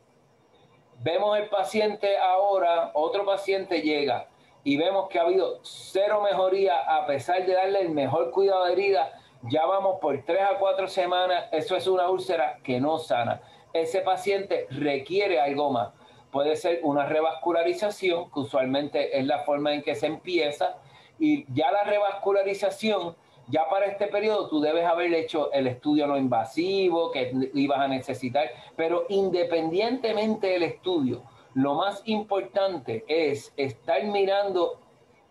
Vemos 1.03 1.39
el 1.39 1.49
paciente 1.49 2.17
ahora, 2.19 2.91
otro 2.95 3.25
paciente 3.25 3.83
llega, 3.83 4.29
y 4.67 4.77
vemos 4.77 5.09
que 5.09 5.21
ha 5.21 5.23
habido 5.23 5.61
cero 5.63 6.21
mejoría 6.25 6.81
a 6.81 7.07
pesar 7.07 7.47
de 7.47 7.53
darle 7.53 7.83
el 7.83 7.91
mejor 7.91 8.33
cuidado 8.33 8.65
de 8.65 8.73
herida, 8.73 9.13
ya 9.43 9.65
vamos 9.65 10.01
por 10.01 10.21
tres 10.25 10.43
a 10.43 10.59
cuatro 10.59 10.89
semanas, 10.89 11.45
eso 11.53 11.77
es 11.77 11.87
una 11.87 12.11
úlcera 12.11 12.59
que 12.65 12.81
no 12.81 12.99
sana. 12.99 13.41
Ese 13.73 14.01
paciente 14.01 14.67
requiere 14.71 15.39
algo 15.41 15.71
más. 15.71 15.91
Puede 16.33 16.57
ser 16.57 16.81
una 16.83 17.07
revascularización, 17.07 18.29
que 18.33 18.41
usualmente 18.41 19.17
es 19.17 19.25
la 19.25 19.45
forma 19.45 19.73
en 19.73 19.83
que 19.83 19.95
se 19.95 20.09
empieza, 20.09 20.79
y 21.17 21.47
ya 21.55 21.71
la 21.71 21.85
revascularización, 21.85 23.15
ya 23.47 23.69
para 23.69 23.87
este 23.87 24.09
periodo 24.09 24.49
tú 24.49 24.61
debes 24.61 24.85
haber 24.85 25.15
hecho 25.15 25.53
el 25.53 25.69
estudio 25.69 26.09
no 26.09 26.19
invasivo 26.19 27.13
que 27.13 27.33
ibas 27.55 27.79
a 27.79 27.87
necesitar, 27.87 28.51
pero 28.75 29.07
independientemente 29.11 30.49
del 30.49 30.65
estudio, 30.65 31.23
lo 31.57 31.73
más 31.73 32.03
importante 32.05 33.03
es 33.09 33.55
estar 33.57 34.05
mirando 34.05 34.79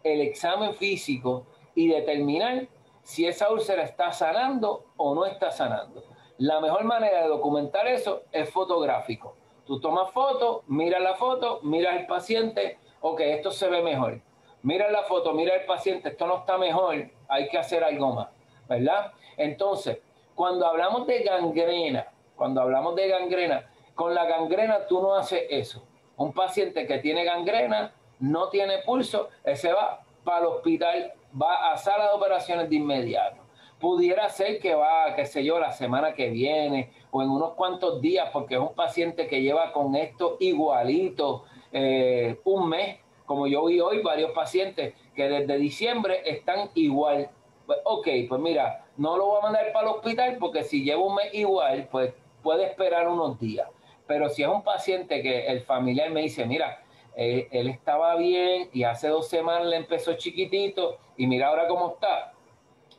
el 0.03 0.22
examen 0.22 0.74
físico 0.74 1.46
y 1.75 1.88
determinar 1.88 2.67
si 3.03 3.27
esa 3.27 3.51
úlcera 3.51 3.84
está 3.84 4.12
sanando 4.12 4.86
o 4.98 5.13
no 5.13 5.27
está 5.27 5.51
sanando. 5.51 6.03
La 6.39 6.60
mejor 6.60 6.84
manera 6.84 7.22
de 7.22 7.27
documentar 7.27 7.86
eso 7.86 8.24
es 8.32 8.50
fotográfico. 8.50 9.36
Tú 9.67 9.79
tomas 9.79 10.10
foto, 10.13 10.63
miras 10.65 11.03
la 11.03 11.13
foto, 11.13 11.60
miras 11.62 11.96
el 11.96 12.08
paciente, 12.08 12.79
ok, 13.01 13.20
esto 13.20 13.51
se 13.51 13.70
ve 13.70 13.84
mejor. 13.84 14.20
Mira 14.63 14.89
la 14.89 15.03
foto, 15.03 15.32
mira 15.32 15.53
el 15.53 15.65
paciente, 15.67 16.10
esto 16.10 16.25
no 16.25 16.38
está 16.38 16.58
mejor, 16.58 17.08
hay 17.27 17.50
que 17.50 17.60
hacer 17.60 17.84
algo 17.84 18.13
más, 18.13 18.29
¿verdad? 18.67 19.12
Entonces, 19.38 20.00
cuando 20.34 20.65
hablamos 20.65 21.05
de 21.05 21.22
gangrena, 21.22 22.08
cuando 22.36 22.62
hablamos 22.62 22.96
de 22.96 23.10
gangrena, 23.10 23.70
con 23.94 24.15
la 24.15 24.25
gangrena 24.25 24.88
tú 24.88 25.03
no 25.03 25.13
haces 25.13 25.44
eso. 25.51 25.86
Un 26.17 26.34
paciente 26.34 26.88
que 26.88 27.00
tiene 27.00 27.24
gangrena, 27.24 27.93
no 28.19 28.50
tiene 28.50 28.79
pulso, 28.79 29.29
ese 29.43 29.74
va 29.74 30.01
para 30.24 30.39
el 30.39 30.45
hospital, 30.45 31.13
va 31.39 31.72
a 31.72 31.77
sala 31.77 32.05
de 32.05 32.13
operaciones 32.13 32.69
de 32.69 32.75
inmediato. 32.77 33.43
Pudiera 33.79 34.29
ser 34.29 34.60
que 34.60 34.74
va, 34.74 35.13
qué 35.15 35.25
sé 35.25 35.43
yo, 35.43 35.60
la 35.60 35.72
semana 35.72 36.13
que 36.13 36.29
viene 36.29 36.91
o 37.12 37.22
en 37.22 37.29
unos 37.29 37.53
cuantos 37.53 38.01
días, 38.01 38.29
porque 38.31 38.55
es 38.55 38.62
un 38.62 38.74
paciente 38.74 39.27
que 39.27 39.41
lleva 39.41 39.74
con 39.74 39.95
esto 39.95 40.38
igualito 40.39 41.43
eh, 41.72 42.39
un 42.45 42.69
mes, 42.69 43.00
como 43.25 43.48
yo 43.48 43.65
vi 43.65 43.81
hoy, 43.81 44.01
varios 44.01 44.31
pacientes 44.31 44.93
que 45.13 45.27
desde 45.27 45.57
diciembre 45.57 46.22
están 46.25 46.69
igual. 46.75 47.29
Pues, 47.65 47.79
ok, 47.84 48.07
pues 48.29 48.41
mira, 48.41 48.86
no 48.98 49.17
lo 49.17 49.25
voy 49.25 49.39
a 49.39 49.41
mandar 49.41 49.74
para 49.74 49.89
el 49.89 49.95
hospital 49.95 50.38
porque 50.39 50.63
si 50.63 50.84
lleva 50.84 51.03
un 51.03 51.15
mes 51.15 51.34
igual, 51.34 51.88
pues 51.91 52.13
puede 52.41 52.65
esperar 52.65 53.07
unos 53.07 53.39
días. 53.39 53.67
Pero 54.08 54.30
si 54.30 54.44
es 54.44 54.48
un 54.48 54.64
paciente 54.64 55.22
que 55.22 55.48
el 55.48 55.62
familiar 55.62 56.12
me 56.12 56.22
dice, 56.22 56.46
mira, 56.46 56.80
eh, 57.16 57.48
él 57.52 57.70
estaba 57.70 58.16
bien 58.16 58.70
y 58.74 58.84
hace 58.84 59.08
dos 59.08 59.30
semanas 59.30 59.68
le 59.68 59.78
empezó 59.78 60.14
chiquitito 60.14 60.98
y 61.16 61.28
mira 61.28 61.48
ahora 61.48 61.68
cómo 61.68 61.94
está, 61.94 62.34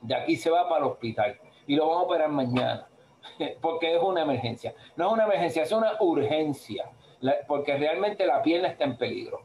de 0.01 0.15
aquí 0.15 0.37
se 0.37 0.51
va 0.51 0.69
para 0.69 0.85
el 0.85 0.91
hospital 0.93 1.39
y 1.67 1.77
lo 1.77 1.87
vamos 1.87 2.03
a 2.03 2.07
operar 2.07 2.29
mañana, 2.31 2.89
porque 3.61 3.95
es 3.95 4.03
una 4.03 4.23
emergencia. 4.23 4.75
No 4.97 5.09
es 5.09 5.13
una 5.13 5.25
emergencia, 5.25 5.63
es 5.63 5.73
una 5.73 5.93
urgencia, 6.01 6.91
porque 7.47 7.77
realmente 7.77 8.27
la 8.27 8.43
pierna 8.43 8.69
está 8.69 8.85
en 8.85 8.97
peligro. 8.97 9.43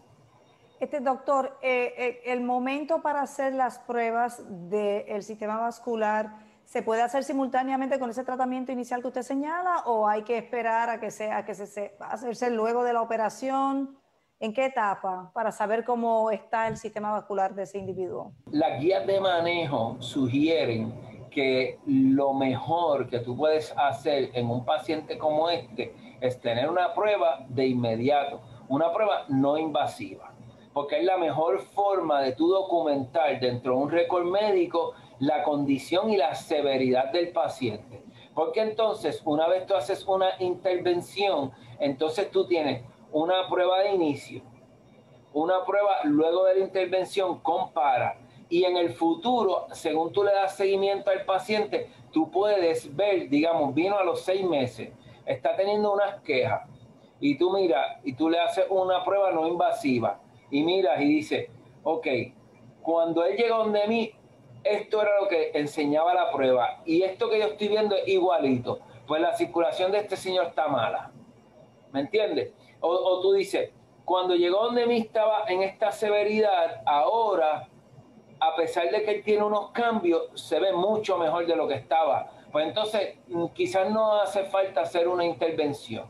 Este 0.80 1.00
doctor, 1.00 1.60
eh, 1.62 1.94
eh, 1.98 2.22
el 2.26 2.42
momento 2.42 3.04
para 3.04 3.22
hacer 3.22 3.54
las 3.54 3.78
pruebas 3.80 4.44
del 4.70 5.22
sistema 5.22 5.60
vascular 5.60 6.51
¿Se 6.72 6.82
puede 6.82 7.02
hacer 7.02 7.26
simultáneamente 7.26 8.00
con 8.00 8.10
ese 8.10 8.24
tratamiento 8.24 8.72
inicial 8.72 9.02
que 9.02 9.10
usted 9.10 9.24
señala 9.24 9.84
o 9.88 10.08
hay 10.08 10.24
que 10.24 10.38
esperar 10.38 10.90
a 10.90 11.02
que 11.02 11.12
sea 11.12 11.44
que 11.44 11.54
se, 11.54 11.98
hacerse 12.00 12.50
luego 12.50 12.86
de 12.86 12.94
la 12.94 13.02
operación? 13.02 13.98
¿En 14.40 14.54
qué 14.54 14.68
etapa 14.68 15.32
para 15.34 15.52
saber 15.52 15.84
cómo 15.84 16.32
está 16.32 16.70
el 16.70 16.78
sistema 16.78 17.12
vascular 17.12 17.54
de 17.56 17.64
ese 17.64 17.78
individuo? 17.78 18.32
Las 18.52 18.80
guías 18.80 19.06
de 19.06 19.20
manejo 19.20 19.98
sugieren 20.00 20.94
que 21.30 21.78
lo 21.86 22.34
mejor 22.34 23.10
que 23.10 23.20
tú 23.20 23.36
puedes 23.36 23.74
hacer 23.78 24.30
en 24.34 24.50
un 24.50 24.64
paciente 24.64 25.18
como 25.18 25.50
este 25.50 25.94
es 26.22 26.40
tener 26.40 26.70
una 26.70 26.94
prueba 26.94 27.46
de 27.50 27.68
inmediato, 27.68 28.40
una 28.70 28.94
prueba 28.94 29.26
no 29.28 29.58
invasiva, 29.58 30.32
porque 30.72 31.00
es 31.00 31.04
la 31.04 31.18
mejor 31.18 31.60
forma 31.60 32.22
de 32.22 32.32
tú 32.32 32.48
documentar 32.48 33.42
dentro 33.42 33.76
de 33.76 33.78
un 33.78 33.92
récord 33.92 34.24
médico 34.24 34.94
la 35.22 35.44
condición 35.44 36.10
y 36.10 36.18
la 36.18 36.34
severidad 36.34 37.12
del 37.12 37.32
paciente. 37.32 38.02
Porque 38.34 38.62
entonces, 38.62 39.22
una 39.24 39.48
vez 39.48 39.68
tú 39.68 39.76
haces 39.76 40.04
una 40.08 40.32
intervención, 40.40 41.52
entonces 41.80 42.32
tú 42.32 42.48
tienes 42.48 42.84
una 43.12 43.48
prueba 43.48 43.82
de 43.82 43.92
inicio, 43.92 44.42
una 45.32 45.64
prueba 45.64 45.98
luego 46.06 46.46
de 46.46 46.56
la 46.56 46.66
intervención, 46.66 47.40
compara. 47.40 48.18
Y 48.50 48.64
en 48.64 48.78
el 48.78 48.94
futuro, 48.94 49.68
según 49.74 50.12
tú 50.12 50.24
le 50.24 50.34
das 50.34 50.56
seguimiento 50.56 51.12
al 51.12 51.24
paciente, 51.24 51.92
tú 52.12 52.32
puedes 52.32 52.94
ver, 52.96 53.30
digamos, 53.30 53.76
vino 53.76 54.00
a 54.00 54.04
los 54.04 54.22
seis 54.22 54.44
meses, 54.44 54.90
está 55.24 55.56
teniendo 55.56 55.94
unas 55.94 56.20
quejas, 56.22 56.68
y 57.20 57.38
tú 57.38 57.52
miras, 57.52 58.00
y 58.04 58.14
tú 58.14 58.28
le 58.28 58.40
haces 58.40 58.66
una 58.70 59.06
prueba 59.06 59.32
no 59.32 59.48
invasiva, 59.48 60.20
y 60.50 60.64
miras 60.64 61.00
y 61.00 61.06
dices, 61.06 61.50
ok, 61.84 62.08
cuando 62.82 63.24
él 63.24 63.38
llegó 63.38 63.60
donde 63.60 63.88
mí, 63.88 64.12
esto 64.64 65.02
era 65.02 65.20
lo 65.22 65.28
que 65.28 65.52
enseñaba 65.54 66.14
la 66.14 66.32
prueba 66.32 66.82
y 66.86 67.04
esto 67.04 67.30
que 67.30 67.40
yo 67.40 67.46
estoy 67.46 67.68
viendo 67.68 67.96
es 67.96 68.08
igualito, 68.08 68.80
pues 69.08 69.22
la 69.22 69.34
circulación 69.34 69.92
de 69.92 70.00
este 70.00 70.16
señor 70.16 70.48
está 70.48 70.68
mala. 70.68 71.12
¿Me 71.92 72.02
entiendes? 72.02 72.54
O, 72.80 73.20
tú 73.22 73.34
dices, 73.34 73.72
cuando 74.06 74.36
llegó 74.36 74.64
donde 74.64 74.88
mí 74.88 74.98
estaba 74.98 75.44
en 75.48 75.62
esta 75.62 75.92
severidad, 75.92 76.82
ahora, 76.86 77.68
a 78.40 78.56
pesar 78.56 78.90
de 78.90 79.04
que 79.04 79.12
él 79.12 79.24
tiene 79.24 79.44
unos 79.44 79.72
cambios, 79.72 80.30
se 80.36 80.60
ve 80.60 80.74
mucho 80.74 81.18
mejor 81.18 81.46
de 81.46 81.56
lo 81.56 81.68
que 81.68 81.76
estaba. 81.76 82.32
Pues 82.52 82.66
entonces, 82.68 83.18
mm, 83.28 83.48
quizás 83.48 83.90
no 83.92 84.20
hace 84.22 84.46
falta 84.46 84.82
hacer 84.82 85.08
una 85.08 85.26
intervención. 85.26 86.10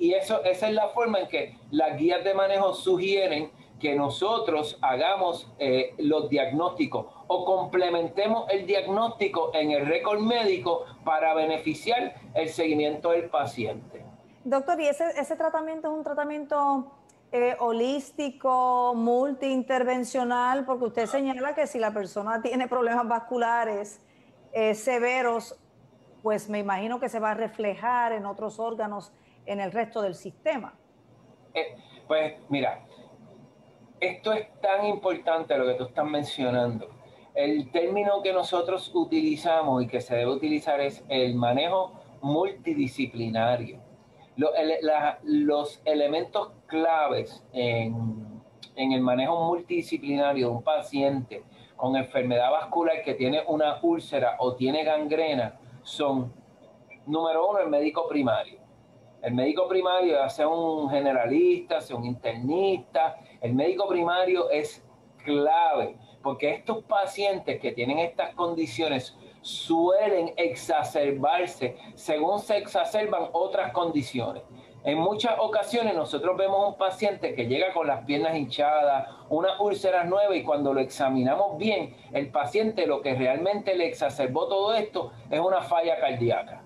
Y 0.00 0.12
eso, 0.12 0.44
esa 0.44 0.68
es 0.68 0.74
la 0.74 0.88
forma 0.88 1.20
en 1.20 1.28
que 1.28 1.56
las 1.70 1.96
guías 1.96 2.22
de 2.22 2.34
manejo 2.34 2.74
sugieren 2.74 3.50
que 3.80 3.94
nosotros 3.94 4.78
hagamos 4.80 5.52
eh, 5.58 5.94
los 5.98 6.28
diagnósticos 6.28 7.06
o 7.26 7.44
complementemos 7.44 8.48
el 8.50 8.66
diagnóstico 8.66 9.50
en 9.54 9.70
el 9.70 9.86
récord 9.86 10.20
médico 10.20 10.84
para 11.04 11.34
beneficiar 11.34 12.14
el 12.34 12.48
seguimiento 12.48 13.10
del 13.10 13.28
paciente. 13.28 14.04
Doctor, 14.44 14.80
¿y 14.80 14.86
ese, 14.86 15.04
ese 15.18 15.36
tratamiento 15.36 15.88
es 15.88 15.94
un 15.94 16.04
tratamiento 16.04 16.92
eh, 17.32 17.56
holístico, 17.58 18.94
multiintervencional? 18.94 20.64
Porque 20.64 20.84
usted 20.84 21.06
señala 21.06 21.54
que 21.54 21.66
si 21.66 21.78
la 21.78 21.92
persona 21.92 22.40
tiene 22.40 22.68
problemas 22.68 23.06
vasculares 23.06 24.00
eh, 24.52 24.74
severos, 24.74 25.58
pues 26.22 26.48
me 26.48 26.60
imagino 26.60 26.98
que 26.98 27.08
se 27.08 27.18
va 27.18 27.32
a 27.32 27.34
reflejar 27.34 28.12
en 28.12 28.24
otros 28.24 28.58
órganos 28.58 29.12
en 29.44 29.60
el 29.60 29.70
resto 29.72 30.00
del 30.00 30.14
sistema. 30.14 30.74
pues 32.06 32.34
mira, 32.48 32.85
esto 34.00 34.32
es 34.32 34.48
tan 34.60 34.86
importante 34.86 35.56
lo 35.56 35.66
que 35.66 35.74
tú 35.74 35.84
estás 35.84 36.04
mencionando. 36.04 36.88
El 37.34 37.70
término 37.70 38.22
que 38.22 38.32
nosotros 38.32 38.90
utilizamos 38.94 39.82
y 39.82 39.86
que 39.86 40.00
se 40.00 40.16
debe 40.16 40.32
utilizar 40.32 40.80
es 40.80 41.04
el 41.08 41.34
manejo 41.34 41.92
multidisciplinario. 42.22 43.80
Los, 44.36 45.80
elementos 45.84 46.52
claves 46.66 47.42
en, 47.52 48.42
en 48.74 48.92
el 48.92 49.00
manejo 49.00 49.44
multidisciplinario 49.44 50.48
de 50.48 50.52
un 50.52 50.62
paciente 50.62 51.42
con 51.76 51.96
enfermedad 51.96 52.50
vascular 52.50 53.02
que 53.02 53.14
tiene 53.14 53.42
una 53.46 53.78
úlcera 53.82 54.36
o 54.38 54.54
tiene 54.54 54.84
gangrena 54.84 55.58
son, 55.82 56.32
número 57.06 57.48
uno, 57.48 57.60
el 57.60 57.68
médico 57.68 58.08
primario. 58.08 58.58
El 59.22 59.34
médico 59.34 59.66
primario, 59.68 60.28
sea 60.28 60.48
un 60.48 60.90
generalista, 60.90 61.80
sea 61.80 61.96
un 61.96 62.04
internista, 62.04 63.16
el 63.40 63.54
médico 63.54 63.88
primario 63.88 64.50
es 64.50 64.84
clave 65.24 65.96
porque 66.22 66.50
estos 66.54 66.82
pacientes 66.84 67.60
que 67.60 67.72
tienen 67.72 67.98
estas 67.98 68.34
condiciones 68.34 69.16
suelen 69.42 70.34
exacerbarse 70.36 71.76
según 71.94 72.40
se 72.40 72.56
exacerban 72.56 73.28
otras 73.32 73.72
condiciones. 73.72 74.42
En 74.82 74.98
muchas 74.98 75.36
ocasiones 75.38 75.94
nosotros 75.94 76.36
vemos 76.36 76.68
un 76.68 76.78
paciente 76.78 77.34
que 77.34 77.46
llega 77.46 77.72
con 77.72 77.86
las 77.86 78.04
piernas 78.04 78.36
hinchadas, 78.36 79.08
una 79.28 79.60
úlcera 79.60 80.04
nueva 80.04 80.34
y 80.36 80.42
cuando 80.42 80.72
lo 80.72 80.80
examinamos 80.80 81.58
bien, 81.58 81.96
el 82.12 82.30
paciente 82.30 82.86
lo 82.86 83.02
que 83.02 83.14
realmente 83.14 83.74
le 83.76 83.86
exacerbó 83.86 84.46
todo 84.46 84.74
esto 84.74 85.12
es 85.30 85.40
una 85.40 85.62
falla 85.62 85.98
cardíaca. 85.98 86.62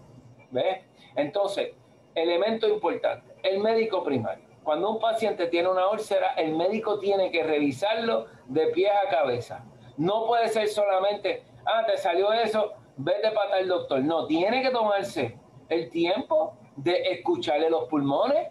¿Ves? 0.51 0.85
Entonces, 1.17 1.73
elemento 2.15 2.69
importante, 2.69 3.35
el 3.43 3.61
médico 3.61 4.03
primario. 4.03 4.50
Cuando 4.63 4.91
un 4.91 4.99
paciente 4.99 5.47
tiene 5.47 5.69
una 5.69 5.89
úlcera, 5.89 6.35
el 6.35 6.55
médico 6.55 6.99
tiene 6.99 7.31
que 7.31 7.43
revisarlo 7.43 8.27
de 8.47 8.67
pies 8.69 8.91
a 8.91 9.09
cabeza. 9.09 9.65
No 9.97 10.27
puede 10.27 10.49
ser 10.49 10.69
solamente, 10.69 11.45
ah, 11.65 11.85
te 11.87 11.97
salió 11.97 12.33
eso, 12.33 12.75
vete 12.97 13.31
para 13.31 13.59
el 13.59 13.69
doctor. 13.69 14.01
No, 14.03 14.27
tiene 14.27 14.63
que 14.63 14.71
tomarse 14.71 15.39
el 15.69 15.91
tiempo 15.91 16.55
de 16.77 17.13
escucharle 17.13 17.71
los 17.71 17.89
pulmones, 17.89 18.49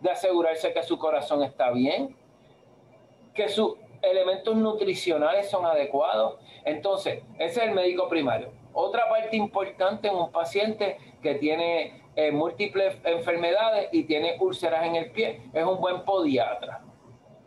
de 0.00 0.10
asegurarse 0.10 0.72
que 0.72 0.82
su 0.82 0.98
corazón 0.98 1.42
está 1.42 1.70
bien, 1.70 2.16
que 3.34 3.48
sus 3.48 3.74
elementos 4.02 4.56
nutricionales 4.56 5.50
son 5.50 5.66
adecuados. 5.66 6.40
Entonces, 6.64 7.22
ese 7.38 7.60
es 7.60 7.68
el 7.68 7.74
médico 7.74 8.08
primario. 8.08 8.50
Otra 8.72 9.08
parte 9.08 9.36
importante 9.36 10.08
en 10.08 10.14
un 10.14 10.30
paciente 10.30 10.98
que 11.22 11.34
tiene 11.36 12.02
eh, 12.18 12.32
múltiples 12.32 12.96
enfermedades 13.04 13.90
y 13.92 14.02
tiene 14.02 14.36
úlceras 14.40 14.84
en 14.84 14.96
el 14.96 15.12
pie, 15.12 15.40
es 15.52 15.64
un 15.64 15.80
buen 15.80 16.04
podiatra. 16.04 16.82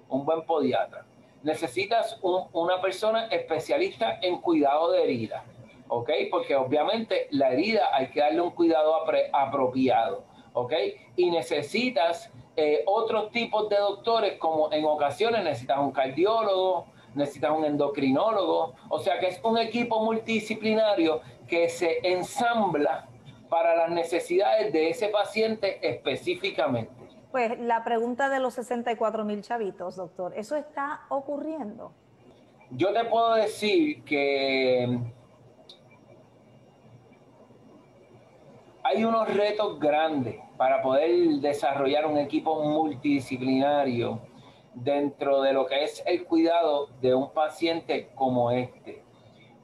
Un 0.07 0.23
buen 0.23 0.45
podiatra. 0.45 1.05
Necesitas 1.43 2.17
una 2.21 2.79
persona 2.79 3.25
especialista 3.25 4.19
en 4.21 4.37
cuidado 4.37 4.93
de 4.93 5.03
heridas, 5.03 5.43
¿ok? 5.89 6.09
Porque 6.29 6.55
obviamente 6.55 7.27
la 7.31 7.51
herida 7.51 7.89
hay 7.93 8.11
que 8.11 8.21
darle 8.21 8.39
un 8.39 8.51
cuidado 8.51 8.95
apropiado, 9.33 10.23
¿ok? 10.53 10.71
Y 11.17 11.31
necesitas 11.31 12.31
eh, 12.55 12.83
otros 12.85 13.29
tipos 13.31 13.67
de 13.67 13.75
doctores, 13.75 14.37
como 14.37 14.71
en 14.71 14.85
ocasiones 14.85 15.43
necesitas 15.43 15.79
un 15.79 15.91
cardiólogo, 15.91 16.85
necesitas 17.13 17.51
un 17.51 17.65
endocrinólogo, 17.65 18.75
o 18.87 18.99
sea 18.99 19.19
que 19.19 19.27
es 19.27 19.41
un 19.43 19.57
equipo 19.57 20.01
multidisciplinario 20.01 21.19
que 21.45 21.67
se 21.67 21.99
ensambla 22.07 23.09
para 23.51 23.75
las 23.75 23.89
necesidades 23.89 24.71
de 24.71 24.89
ese 24.91 25.09
paciente 25.09 25.85
específicamente. 25.85 26.93
Pues 27.33 27.59
la 27.59 27.83
pregunta 27.83 28.29
de 28.29 28.39
los 28.39 28.53
64 28.53 29.25
mil 29.25 29.41
chavitos, 29.41 29.97
doctor, 29.97 30.31
¿eso 30.37 30.55
está 30.55 31.01
ocurriendo? 31.09 31.91
Yo 32.69 32.93
te 32.93 33.03
puedo 33.03 33.33
decir 33.33 34.05
que 34.05 34.97
hay 38.83 39.03
unos 39.03 39.33
retos 39.33 39.77
grandes 39.81 40.37
para 40.55 40.81
poder 40.81 41.11
desarrollar 41.41 42.05
un 42.05 42.19
equipo 42.19 42.63
multidisciplinario 42.63 44.21
dentro 44.73 45.41
de 45.41 45.51
lo 45.51 45.65
que 45.65 45.83
es 45.83 46.01
el 46.05 46.23
cuidado 46.23 46.87
de 47.01 47.13
un 47.13 47.33
paciente 47.33 48.11
como 48.15 48.49
este. 48.49 49.03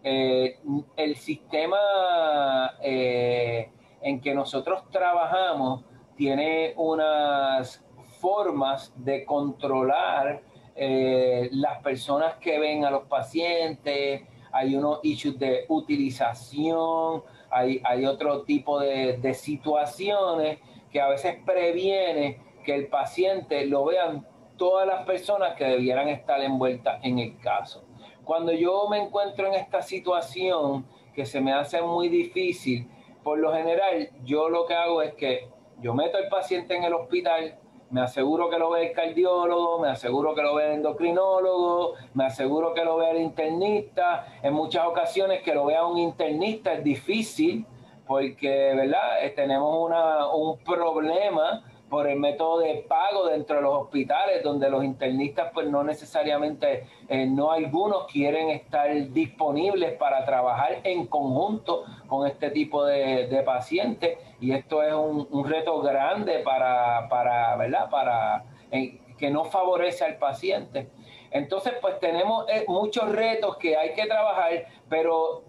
Eh, 0.03 0.59
el 0.97 1.15
sistema 1.15 2.77
eh, 2.81 3.71
en 4.01 4.21
que 4.21 4.33
nosotros 4.33 4.83
trabajamos 4.91 5.83
tiene 6.15 6.73
unas 6.77 7.83
formas 8.19 8.91
de 8.95 9.23
controlar 9.23 10.41
eh, 10.75 11.49
las 11.53 11.81
personas 11.81 12.35
que 12.35 12.59
ven 12.59 12.85
a 12.85 12.91
los 12.91 13.03
pacientes, 13.07 14.23
hay 14.51 14.75
unos 14.75 14.99
issues 15.03 15.37
de 15.37 15.65
utilización, 15.69 17.23
hay, 17.49 17.81
hay 17.83 18.05
otro 18.05 18.43
tipo 18.43 18.79
de, 18.79 19.17
de, 19.17 19.33
situaciones 19.33 20.59
que 20.91 20.99
a 20.99 21.07
veces 21.07 21.37
previene 21.45 22.39
que 22.63 22.75
el 22.75 22.87
paciente 22.87 23.65
lo 23.65 23.85
vean 23.85 24.27
todas 24.57 24.87
las 24.87 25.05
personas 25.05 25.55
que 25.55 25.65
debieran 25.65 26.09
estar 26.09 26.41
envueltas 26.41 26.99
en 27.03 27.19
el 27.19 27.37
caso. 27.39 27.83
Cuando 28.23 28.51
yo 28.51 28.87
me 28.89 28.97
encuentro 28.97 29.47
en 29.47 29.53
esta 29.53 29.81
situación 29.81 30.85
que 31.15 31.25
se 31.25 31.39
me 31.39 31.53
hace 31.53 31.81
muy 31.81 32.09
difícil, 32.09 32.89
por 33.27 33.39
lo 33.39 33.51
general, 33.51 34.09
yo 34.23 34.47
lo 34.47 34.65
que 34.65 34.73
hago 34.73 35.01
es 35.01 35.13
que 35.15 35.49
yo 35.81 35.93
meto 35.93 36.17
al 36.17 36.29
paciente 36.29 36.77
en 36.77 36.85
el 36.85 36.93
hospital, 36.93 37.59
me 37.89 37.99
aseguro 37.99 38.49
que 38.49 38.57
lo 38.57 38.69
ve 38.69 38.87
el 38.87 38.93
cardiólogo, 38.93 39.79
me 39.79 39.89
aseguro 39.89 40.33
que 40.33 40.41
lo 40.41 40.55
ve 40.55 40.67
el 40.67 40.71
endocrinólogo, 40.75 41.95
me 42.13 42.23
aseguro 42.23 42.73
que 42.73 42.85
lo 42.85 42.95
vea 42.95 43.11
el 43.11 43.17
internista. 43.17 44.39
En 44.41 44.53
muchas 44.53 44.87
ocasiones 44.87 45.41
que 45.43 45.53
lo 45.53 45.65
vea 45.65 45.85
un 45.85 45.97
internista 45.97 46.71
es 46.71 46.85
difícil 46.85 47.65
porque, 48.07 48.73
¿verdad? 48.73 49.21
Eh, 49.21 49.31
tenemos 49.31 49.75
una, 49.77 50.29
un 50.29 50.59
problema 50.59 51.65
por 51.89 52.07
el 52.07 52.19
método 52.19 52.59
de 52.59 52.85
pago 52.87 53.27
dentro 53.27 53.57
de 53.57 53.61
los 53.61 53.73
hospitales, 53.73 54.43
donde 54.43 54.69
los 54.69 54.83
internistas, 54.83 55.51
pues 55.53 55.67
no 55.67 55.83
necesariamente, 55.83 56.87
eh, 57.07 57.25
no 57.25 57.51
algunos 57.51 58.07
quieren 58.07 58.49
estar 58.49 58.89
disponibles 59.11 59.93
para 59.93 60.25
trabajar 60.25 60.81
en 60.83 61.07
conjunto 61.07 61.85
con 62.07 62.27
este 62.27 62.51
tipo 62.51 62.83
de, 62.85 63.43
pacientes. 63.45 64.17
Y 64.41 64.51
esto 64.51 64.83
es 64.83 64.93
un, 64.93 65.47
reto 65.47 65.79
grande 65.81 66.39
para, 66.39 67.07
para 67.07 67.55
¿verdad? 67.55 67.89
Para, 67.89 68.43
eh, 68.71 68.99
que 69.17 69.29
no 69.29 69.45
favorece 69.45 70.03
al 70.03 70.17
paciente. 70.17 70.89
Entonces, 71.31 71.73
pues 71.81 71.99
tenemos 71.99 72.45
eh, 72.49 72.65
muchos 72.67 73.09
retos 73.11 73.57
que 73.57 73.77
hay 73.77 73.93
que 73.93 74.05
trabajar, 74.05 74.65
pero 74.89 75.43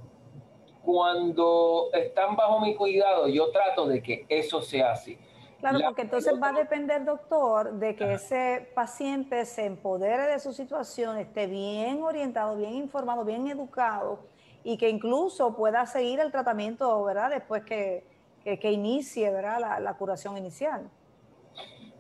cuando 0.85 1.91
están 1.93 2.37
bajo 2.37 2.61
mi 2.61 2.75
cuidado, 2.75 3.27
yo 3.27 3.51
trato 3.51 3.87
de 3.87 4.03
que 4.03 4.25
eso 4.29 4.63
sea 4.63 4.93
así 4.93 5.19
Claro, 5.61 5.81
porque 5.87 6.03
entonces 6.03 6.35
va 6.41 6.51
a 6.51 6.53
depender, 6.53 7.05
doctor, 7.05 7.73
de 7.73 7.97
que 7.97 8.15
ese 8.15 8.71
paciente 8.75 9.45
se 9.45 9.65
empodere 9.65 10.29
de 10.29 10.39
su 10.39 10.53
situación, 10.53 11.19
esté 11.19 11.49
bien 11.49 12.03
orientado, 12.03 12.57
bien 12.57 12.75
informado, 12.75 13.25
bien 13.25 13.49
educado 13.49 14.21
y 14.63 14.77
que 14.77 14.89
incluso 14.89 15.57
pueda 15.57 15.85
seguir 15.87 16.21
el 16.21 16.31
tratamiento, 16.31 17.03
¿verdad? 17.03 17.31
Después 17.31 17.65
que, 17.65 18.05
que, 18.45 18.71
inicie, 18.71 19.31
¿verdad? 19.31 19.81
La, 19.81 19.95
curación 19.95 20.37
inicial. 20.37 20.89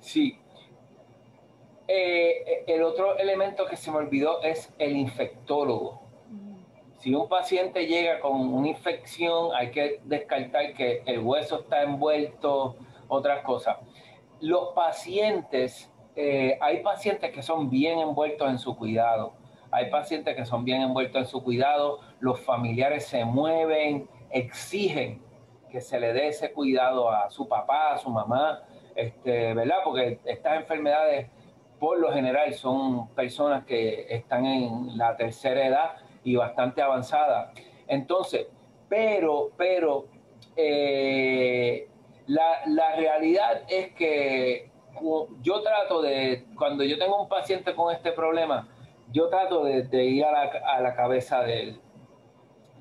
Sí. 0.00 0.38
Eh, 1.88 2.64
el 2.66 2.82
otro 2.82 3.16
elemento 3.18 3.66
que 3.66 3.76
se 3.76 3.90
me 3.90 3.96
olvidó 3.96 4.42
es 4.42 4.72
el 4.78 4.96
infectólogo. 4.96 6.02
Si 6.98 7.14
un 7.14 7.28
paciente 7.28 7.86
llega 7.86 8.20
con 8.20 8.32
una 8.32 8.68
infección, 8.68 9.50
hay 9.54 9.70
que 9.70 10.00
descartar 10.04 10.74
que 10.74 11.02
el 11.06 11.20
hueso 11.20 11.60
está 11.60 11.82
envuelto, 11.82 12.76
otras 13.08 13.42
cosas. 13.42 13.78
Los 14.40 14.68
pacientes, 14.74 15.90
eh, 16.14 16.56
hay 16.60 16.82
pacientes 16.82 17.32
que 17.32 17.42
son 17.42 17.68
bien 17.68 17.98
envueltos 17.98 18.48
en 18.48 18.58
su 18.58 18.76
cuidado, 18.76 19.32
hay 19.70 19.90
pacientes 19.90 20.36
que 20.36 20.44
son 20.44 20.64
bien 20.64 20.82
envueltos 20.82 21.20
en 21.20 21.26
su 21.26 21.42
cuidado, 21.42 22.00
los 22.20 22.40
familiares 22.40 23.06
se 23.06 23.24
mueven, 23.24 24.08
exigen 24.30 25.22
que 25.70 25.80
se 25.80 26.00
le 26.00 26.12
dé 26.12 26.28
ese 26.28 26.52
cuidado 26.52 27.10
a 27.10 27.30
su 27.30 27.46
papá, 27.48 27.92
a 27.92 27.98
su 27.98 28.10
mamá, 28.10 28.62
este, 28.94 29.54
¿verdad? 29.54 29.76
Porque 29.84 30.18
estas 30.24 30.56
enfermedades, 30.56 31.28
por 31.78 31.98
lo 31.98 32.12
general, 32.12 32.54
son 32.54 33.08
personas 33.08 33.64
que 33.64 34.06
están 34.08 34.46
en 34.46 34.96
la 34.96 35.16
tercera 35.16 35.66
edad 35.66 35.96
y 36.24 36.36
bastante 36.36 36.82
avanzada. 36.82 37.52
Entonces, 37.86 38.46
pero, 38.88 39.50
pero, 39.56 40.06
eh, 40.56 41.88
la, 42.28 42.60
la 42.66 42.94
realidad 42.94 43.62
es 43.68 43.92
que 43.94 44.70
yo 45.42 45.62
trato 45.62 46.02
de, 46.02 46.44
cuando 46.56 46.84
yo 46.84 46.98
tengo 46.98 47.22
un 47.22 47.28
paciente 47.28 47.74
con 47.74 47.94
este 47.94 48.12
problema, 48.12 48.68
yo 49.10 49.28
trato 49.28 49.64
de, 49.64 50.04
ir 50.04 50.24
a 50.24 50.32
la, 50.32 50.42
a 50.66 50.80
la 50.80 50.94
cabeza 50.94 51.42
del, 51.42 51.80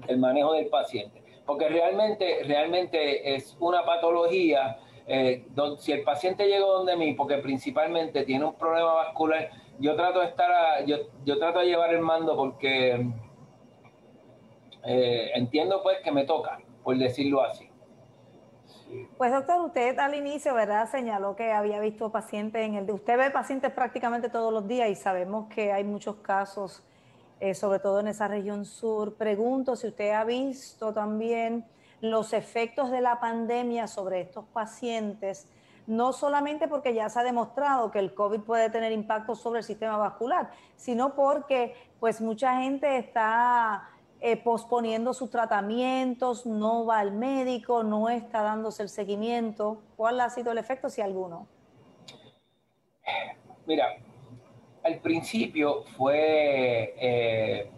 del, 0.05 0.17
manejo 0.17 0.53
del 0.53 0.67
paciente, 0.67 1.23
porque 1.45 1.69
realmente, 1.69 2.43
realmente 2.45 3.35
es 3.35 3.55
una 3.59 3.85
patología. 3.85 4.79
Eh, 5.07 5.45
si 5.77 5.93
el 5.93 6.03
paciente 6.03 6.45
llega 6.45 6.65
donde 6.65 6.97
mí, 6.97 7.13
porque 7.13 7.37
principalmente 7.37 8.23
tiene 8.23 8.43
un 8.43 8.55
problema 8.55 8.93
vascular, 8.93 9.49
yo 9.79 9.95
trato 9.95 10.19
de 10.19 10.25
estar, 10.25 10.85
yo, 10.85 10.97
yo 11.23 11.39
trato 11.39 11.59
de 11.59 11.67
llevar 11.67 11.93
el 11.93 12.01
mando 12.01 12.35
porque 12.35 13.07
eh, 14.83 15.31
entiendo 15.35 15.81
pues 15.81 15.99
que 16.03 16.11
me 16.11 16.25
toca, 16.25 16.59
por 16.83 16.97
decirlo 16.97 17.41
así. 17.43 17.66
Pues 19.17 19.31
doctor, 19.31 19.61
usted 19.61 19.97
al 19.97 20.13
inicio, 20.13 20.53
¿verdad? 20.53 20.87
Señaló 20.87 21.35
que 21.35 21.51
había 21.51 21.79
visto 21.79 22.11
pacientes 22.11 22.63
en 22.63 22.75
el 22.75 22.91
usted 22.91 23.17
ve 23.17 23.31
pacientes 23.31 23.71
prácticamente 23.71 24.29
todos 24.29 24.53
los 24.53 24.67
días 24.67 24.89
y 24.91 24.95
sabemos 24.95 25.47
que 25.47 25.71
hay 25.73 25.83
muchos 25.83 26.17
casos, 26.17 26.83
eh, 27.39 27.55
sobre 27.55 27.79
todo 27.79 27.99
en 28.01 28.09
esa 28.09 28.27
región 28.27 28.63
sur. 28.63 29.15
Pregunto 29.15 29.75
si 29.75 29.87
usted 29.87 30.11
ha 30.11 30.23
visto 30.23 30.93
también 30.93 31.65
los 31.99 32.31
efectos 32.31 32.91
de 32.91 33.01
la 33.01 33.19
pandemia 33.19 33.87
sobre 33.87 34.21
estos 34.21 34.45
pacientes, 34.45 35.47
no 35.87 36.13
solamente 36.13 36.67
porque 36.67 36.93
ya 36.93 37.09
se 37.09 37.19
ha 37.19 37.23
demostrado 37.23 37.89
que 37.89 37.97
el 37.97 38.13
COVID 38.13 38.41
puede 38.41 38.69
tener 38.69 38.91
impacto 38.91 39.33
sobre 39.33 39.61
el 39.61 39.65
sistema 39.65 39.97
vascular, 39.97 40.51
sino 40.75 41.15
porque 41.15 41.73
pues 41.99 42.21
mucha 42.21 42.59
gente 42.61 42.99
está 42.99 43.89
eh, 44.19 44.35
posponiendo 44.37 45.13
sus 45.13 45.29
tratamientos, 45.29 46.45
no 46.45 46.85
va 46.85 46.99
al 46.99 47.11
médico, 47.11 47.83
no 47.83 48.09
está 48.09 48.41
dándose 48.41 48.83
el 48.83 48.89
seguimiento. 48.89 49.81
¿Cuál 49.95 50.19
ha 50.21 50.29
sido 50.29 50.51
el 50.51 50.57
efecto, 50.57 50.89
si 50.89 51.01
alguno? 51.01 51.47
Mira, 53.65 53.97
al 54.83 54.99
principio 54.99 55.83
fue, 55.95 56.95
eh, 56.97 57.69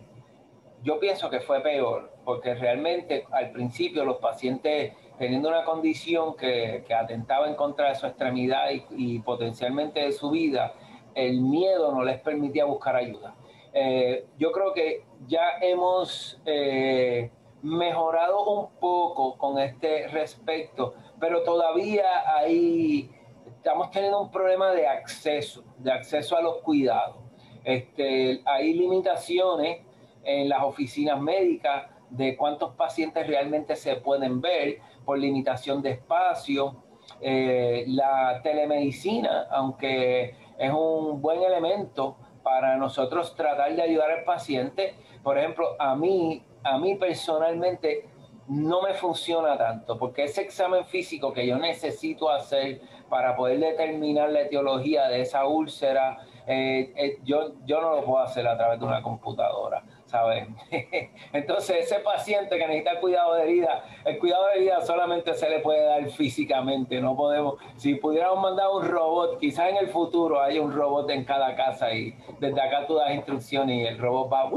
yo 0.83 0.99
pienso 0.99 1.29
que 1.29 1.41
fue 1.41 1.61
peor, 1.61 2.11
porque 2.23 2.53
realmente 2.55 3.25
al 3.31 3.51
principio 3.51 4.05
los 4.05 4.17
pacientes 4.17 4.93
teniendo 5.17 5.49
una 5.49 5.65
condición 5.65 6.37
que, 6.37 6.85
atentaba 6.97 7.49
en 7.49 7.55
contra 7.55 7.89
de 7.89 7.95
su 7.95 8.05
extremidad 8.05 8.69
y 8.91 9.19
potencialmente 9.19 9.99
de 9.99 10.13
su 10.13 10.31
vida, 10.31 10.73
el 11.13 11.41
miedo 11.41 11.91
no 11.91 12.03
les 12.03 12.21
permitía 12.21 12.63
buscar 12.63 12.95
ayuda. 12.95 13.35
Eh, 13.73 14.25
yo 14.37 14.51
creo 14.51 14.73
que 14.73 15.05
ya 15.27 15.59
hemos 15.61 16.41
eh, 16.45 17.31
mejorado 17.61 18.43
un 18.43 18.69
poco 18.79 19.37
con 19.37 19.59
este 19.59 20.07
respecto, 20.07 20.93
pero 21.19 21.43
todavía 21.43 22.05
hay, 22.37 23.11
estamos 23.45 23.91
teniendo 23.91 24.21
un 24.21 24.31
problema 24.31 24.71
de 24.71 24.87
acceso, 24.87 25.63
de 25.77 25.91
acceso 25.91 26.35
a 26.37 26.41
los 26.41 26.57
cuidados. 26.57 27.17
Este, 27.63 28.41
hay 28.45 28.73
limitaciones 28.73 29.81
en 30.23 30.49
las 30.49 30.63
oficinas 30.63 31.19
médicas 31.21 31.89
de 32.09 32.35
cuántos 32.35 32.73
pacientes 32.75 33.27
realmente 33.27 33.75
se 33.75 33.95
pueden 33.97 34.41
ver 34.41 34.79
por 35.05 35.19
limitación 35.19 35.81
de 35.81 35.91
espacio. 35.91 36.83
Eh, 37.21 37.85
la 37.87 38.39
telemedicina, 38.43 39.47
aunque 39.51 40.35
es 40.57 40.71
un 40.71 41.21
buen 41.21 41.41
elemento, 41.41 42.17
para 42.43 42.77
nosotros 42.77 43.35
tratar 43.35 43.75
de 43.75 43.81
ayudar 43.81 44.11
al 44.11 44.23
paciente. 44.23 44.95
Por 45.23 45.37
ejemplo, 45.37 45.75
a 45.79 45.95
mí, 45.95 46.43
a 46.63 46.77
mí 46.77 46.95
personalmente 46.95 48.09
no 48.47 48.81
me 48.81 48.95
funciona 48.95 49.57
tanto, 49.57 49.97
porque 49.97 50.23
ese 50.23 50.41
examen 50.41 50.83
físico 50.85 51.31
que 51.31 51.45
yo 51.45 51.57
necesito 51.57 52.31
hacer 52.31 52.81
para 53.07 53.35
poder 53.35 53.59
determinar 53.59 54.29
la 54.31 54.41
etiología 54.41 55.07
de 55.07 55.21
esa 55.21 55.45
úlcera, 55.45 56.17
eh, 56.47 56.91
eh, 56.95 57.19
yo, 57.23 57.53
yo 57.65 57.79
no 57.79 57.95
lo 57.95 58.03
puedo 58.03 58.19
hacer 58.19 58.47
a 58.47 58.57
través 58.57 58.79
de 58.79 58.85
una 58.85 59.03
computadora. 59.03 59.83
¿Sabes? 60.09 60.47
Entonces, 61.33 61.85
ese 61.85 61.99
paciente 61.99 62.57
que 62.57 62.67
necesita 62.67 62.99
cuidado 62.99 63.35
de 63.35 63.45
vida, 63.45 63.83
el 64.05 64.17
cuidado 64.17 64.47
de 64.53 64.61
vida 64.61 64.81
solamente 64.81 65.33
se 65.35 65.49
le 65.49 65.59
puede 65.59 65.83
dar 65.83 66.09
físicamente, 66.09 66.99
no 66.99 67.15
podemos, 67.15 67.55
si 67.75 67.95
pudiéramos 67.95 68.41
mandar 68.41 68.69
un 68.73 68.87
robot, 68.87 69.39
quizás 69.39 69.69
en 69.69 69.77
el 69.77 69.87
futuro 69.89 70.41
haya 70.41 70.61
un 70.61 70.73
robot 70.73 71.09
en 71.11 71.23
cada 71.25 71.55
casa 71.55 71.93
y 71.93 72.15
desde 72.39 72.59
acá 72.59 72.87
tú 72.87 72.95
das 72.95 73.13
instrucciones 73.13 73.77
y 73.77 73.85
el 73.85 73.99
robot 73.99 74.31
va 74.33 74.49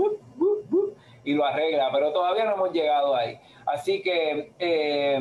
y 1.25 1.35
lo 1.35 1.45
arregla, 1.45 1.91
pero 1.93 2.13
todavía 2.13 2.45
no 2.45 2.55
hemos 2.55 2.73
llegado 2.73 3.15
ahí. 3.15 3.39
Así 3.67 4.03
que 4.03 4.53
eh, 4.59 5.21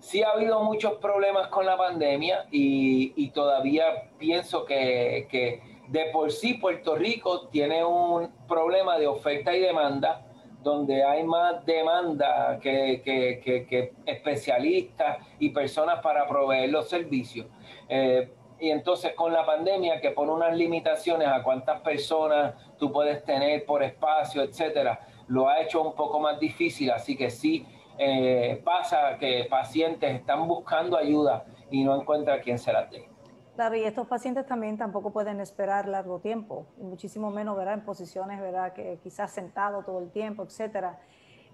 sí 0.00 0.22
ha 0.22 0.30
habido 0.30 0.62
muchos 0.62 0.94
problemas 0.98 1.48
con 1.48 1.66
la 1.66 1.76
pandemia 1.76 2.46
y, 2.52 3.30
todavía 3.30 4.10
pienso 4.18 4.64
que 4.64 5.73
de 5.88 6.06
por 6.06 6.32
sí 6.32 6.54
Puerto 6.54 6.96
Rico 6.96 7.48
tiene 7.48 7.84
un 7.84 8.30
problema 8.48 8.98
de 8.98 9.06
oferta 9.06 9.54
y 9.54 9.60
demanda, 9.60 10.24
donde 10.62 11.04
hay 11.04 11.22
más 11.24 11.64
demanda 11.66 12.58
que, 12.60 13.92
especialistas 14.06 15.18
y 15.38 15.50
personas 15.50 16.00
para 16.00 16.26
proveer 16.26 16.70
los 16.70 16.88
servicios. 16.88 17.46
Eh, 17.88 18.30
y 18.58 18.70
entonces 18.70 19.12
con 19.14 19.32
la 19.32 19.44
pandemia 19.44 20.00
que 20.00 20.12
pone 20.12 20.32
unas 20.32 20.56
limitaciones 20.56 21.28
a 21.28 21.42
cuántas 21.42 21.80
personas 21.80 22.54
tú 22.78 22.90
puedes 22.90 23.22
tener 23.24 23.64
por 23.66 23.82
espacio, 23.82 24.42
etcétera, 24.42 25.06
lo 25.28 25.48
ha 25.48 25.60
hecho 25.60 25.82
un 25.82 25.94
poco 25.94 26.18
más 26.18 26.38
difícil. 26.40 26.90
Así 26.90 27.16
que 27.16 27.30
sí 27.30 27.66
eh, 27.98 28.60
pasa 28.64 29.16
que 29.18 29.46
pacientes 29.50 30.14
están 30.14 30.48
buscando 30.48 30.96
ayuda 30.96 31.44
y 31.70 31.84
no 31.84 31.94
encuentran 32.00 32.40
quién 32.40 32.58
se 32.58 32.72
la 32.72 32.86
dé. 32.86 33.13
Claro, 33.54 33.76
y 33.76 33.84
estos 33.84 34.08
pacientes 34.08 34.46
también 34.46 34.76
tampoco 34.76 35.12
pueden 35.12 35.38
esperar 35.40 35.86
largo 35.86 36.18
tiempo, 36.18 36.66
y 36.76 36.82
muchísimo 36.82 37.30
menos, 37.30 37.56
¿verdad? 37.56 37.74
En 37.74 37.84
posiciones, 37.84 38.40
¿verdad? 38.40 38.72
Que 38.72 38.98
quizás 39.00 39.30
sentado 39.30 39.84
todo 39.84 40.00
el 40.00 40.10
tiempo, 40.10 40.42
etcétera. 40.42 40.98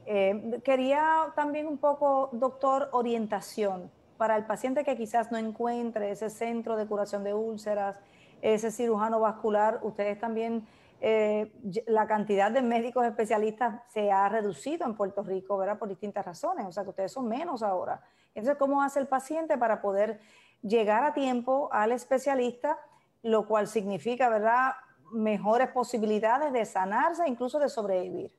Eh, 0.07 0.61
quería 0.65 1.27
también 1.37 1.67
un 1.67 1.77
poco, 1.77 2.31
doctor, 2.33 2.89
orientación 2.93 3.91
para 4.17 4.37
el 4.37 4.47
paciente 4.47 4.83
que 4.83 4.97
quizás 4.97 5.31
no 5.31 5.37
encuentre 5.37 6.11
ese 6.11 6.31
centro 6.31 6.77
de 6.77 6.87
curación 6.87 7.23
de 7.23 7.35
úlceras, 7.35 7.97
ese 8.41 8.71
cirujano 8.71 9.21
vascular. 9.21 9.81
Ustedes 9.83 10.19
también, 10.19 10.67
eh, 11.03 11.53
la 11.87 12.07
cantidad 12.07 12.51
de 12.51 12.63
médicos 12.63 13.05
especialistas 13.05 13.83
se 13.89 14.11
ha 14.11 14.27
reducido 14.31 14.87
en 14.87 14.95
Puerto 14.95 15.23
Rico, 15.23 15.59
¿verdad? 15.59 15.79
Por 15.79 15.89
distintas 15.89 16.25
razones, 16.25 16.67
o 16.67 16.73
sea 16.73 16.83
que 16.83 16.91
ustedes 16.91 17.13
son 17.13 17.29
menos 17.29 17.63
ahora. 17.63 18.01
Entonces, 18.35 18.59
¿cómo 18.59 18.83
hace 18.83 19.01
el 19.01 19.07
paciente 19.07 19.59
para 19.59 19.83
poder 19.83 20.21
llegar 20.63 21.05
a 21.05 21.15
tiempo 21.15 21.69
al 21.73 21.93
especialista, 21.93 22.79
lo 23.23 23.47
cual 23.47 23.67
significa, 23.67 24.29
¿verdad?, 24.29 24.73
mejores 25.13 25.69
posibilidades 25.69 26.53
de 26.53 26.65
sanarse, 26.65 27.27
incluso 27.27 27.59
de 27.59 27.69
sobrevivir. 27.69 28.31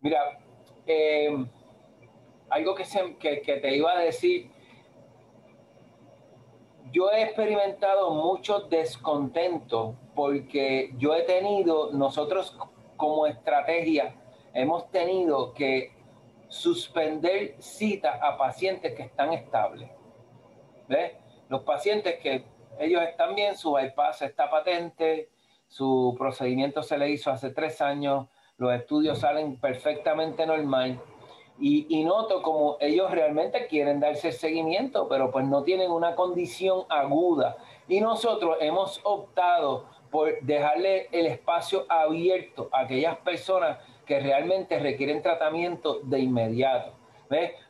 Mira, 0.00 0.20
eh, 0.86 1.46
algo 2.50 2.74
que, 2.74 2.84
que, 3.18 3.56
te 3.56 3.76
iba 3.76 3.92
a 3.92 3.98
decir, 3.98 4.50
yo 6.92 7.10
he 7.10 7.22
experimentado 7.22 8.10
mucho 8.10 8.60
descontento 8.60 9.96
porque 10.14 10.94
yo 10.96 11.14
he 11.14 11.22
tenido, 11.22 11.92
nosotros 11.92 12.56
como 12.96 13.26
estrategia, 13.26 14.14
hemos 14.54 14.90
tenido 14.90 15.52
que 15.52 15.92
suspender 16.48 17.56
citas 17.58 18.18
a 18.22 18.38
pacientes 18.38 18.94
que 18.94 19.02
están 19.02 19.32
estables. 19.32 19.90
Los 21.48 21.62
pacientes 21.62 22.18
que 22.20 22.44
ellos 22.78 23.02
están 23.02 23.34
bien, 23.34 23.56
su 23.56 23.72
bypass 23.72 24.22
está 24.22 24.50
patente, 24.50 25.28
su 25.66 26.14
procedimiento 26.18 26.82
se 26.82 26.96
le 26.96 27.10
hizo 27.10 27.30
hace 27.30 27.50
tres 27.50 27.80
años, 27.80 28.26
los 28.56 28.72
estudios 28.72 29.18
salen 29.18 29.58
perfectamente 29.58 30.46
normal. 30.46 31.00
Y, 31.60 32.04
noto 32.04 32.40
como 32.40 32.76
ellos 32.80 33.10
realmente 33.10 33.66
quieren 33.66 33.98
darse 33.98 34.30
seguimiento, 34.30 35.08
pero 35.08 35.32
pues 35.32 35.44
no 35.44 35.64
tienen 35.64 35.90
una 35.90 36.14
condición 36.14 36.84
aguda. 36.88 37.56
Y 37.88 38.00
nosotros 38.00 38.58
hemos 38.60 39.00
optado 39.02 39.86
por 40.08 40.40
dejarle 40.42 41.08
el 41.10 41.26
espacio 41.26 41.84
abierto 41.88 42.68
a 42.72 42.82
aquellas 42.82 43.16
personas 43.18 43.78
que 44.06 44.20
realmente 44.20 44.78
requieren 44.78 45.20
tratamiento 45.20 45.98
de 46.04 46.20
inmediato. 46.20 46.97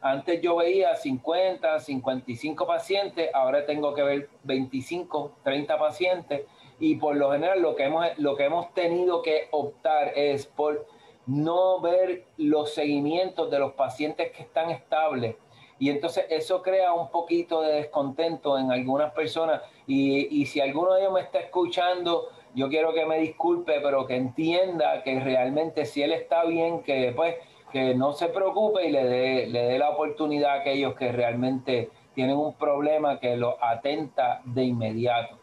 Antes 0.01 0.40
yo 0.40 0.57
veía 0.57 0.94
50, 0.94 1.81
55 1.81 2.66
pacientes, 2.66 3.31
ahora 3.35 3.66
tengo 3.66 3.94
que 3.94 4.03
ver 4.03 4.29
25, 4.44 5.33
30 5.42 5.79
pacientes 5.79 6.42
y 6.79 6.97
por 6.97 7.16
lo 7.16 7.33
general 7.33 7.61
lo 7.61 7.75
que 7.75 7.85
hemos, 7.85 8.07
lo 8.18 8.37
que 8.37 8.44
hemos 8.44 8.73
tenido 8.75 9.23
que 9.23 9.49
optar 9.51 10.12
es 10.16 10.47
por 10.47 10.87
no 11.27 11.81
ver 11.81 12.25
los 12.37 12.73
seguimientos 12.73 13.51
de 13.51 13.59
los 13.59 13.73
pacientes 13.73 14.31
que 14.33 14.42
están 14.42 14.71
estables. 14.71 15.37
Y 15.81 15.90
entonces 15.90 16.27
eso 16.31 16.62
crea 16.62 16.92
un 16.92 17.11
poquito 17.11 17.61
de 17.62 17.75
descontento 17.75 18.59
en 18.59 18.73
algunas 18.73 19.12
personas. 19.12 19.62
Y, 19.87 20.40
y 20.40 20.47
si 20.47 20.61
alguno 20.61 20.94
de 20.94 21.03
ellos 21.03 21.12
me 21.12 21.21
está 21.21 21.38
escuchando, 21.38 22.31
yo 22.55 22.68
quiero 22.68 22.92
que 22.92 23.07
me 23.07 23.18
disculpe, 23.18 23.81
pero 23.81 24.07
que 24.07 24.16
entienda 24.16 25.03
que 25.03 25.21
realmente 25.21 25.85
si 25.85 26.03
él 26.03 26.12
está 26.12 26.44
bien, 26.44 26.83
que 26.83 27.12
pues 27.14 27.37
que 27.72 27.94
no 27.94 28.12
se 28.12 28.28
preocupe 28.28 28.87
y 28.87 28.90
le 28.90 29.04
dé, 29.04 29.46
le 29.46 29.62
dé 29.64 29.78
la 29.78 29.90
oportunidad 29.90 30.50
a 30.52 30.61
aquellos 30.61 30.94
que 30.94 31.12
realmente 31.12 31.90
tienen 32.14 32.37
un 32.37 32.54
problema 32.54 33.20
que 33.20 33.37
lo 33.37 33.62
atenta 33.62 34.40
de 34.44 34.64
inmediato. 34.64 35.38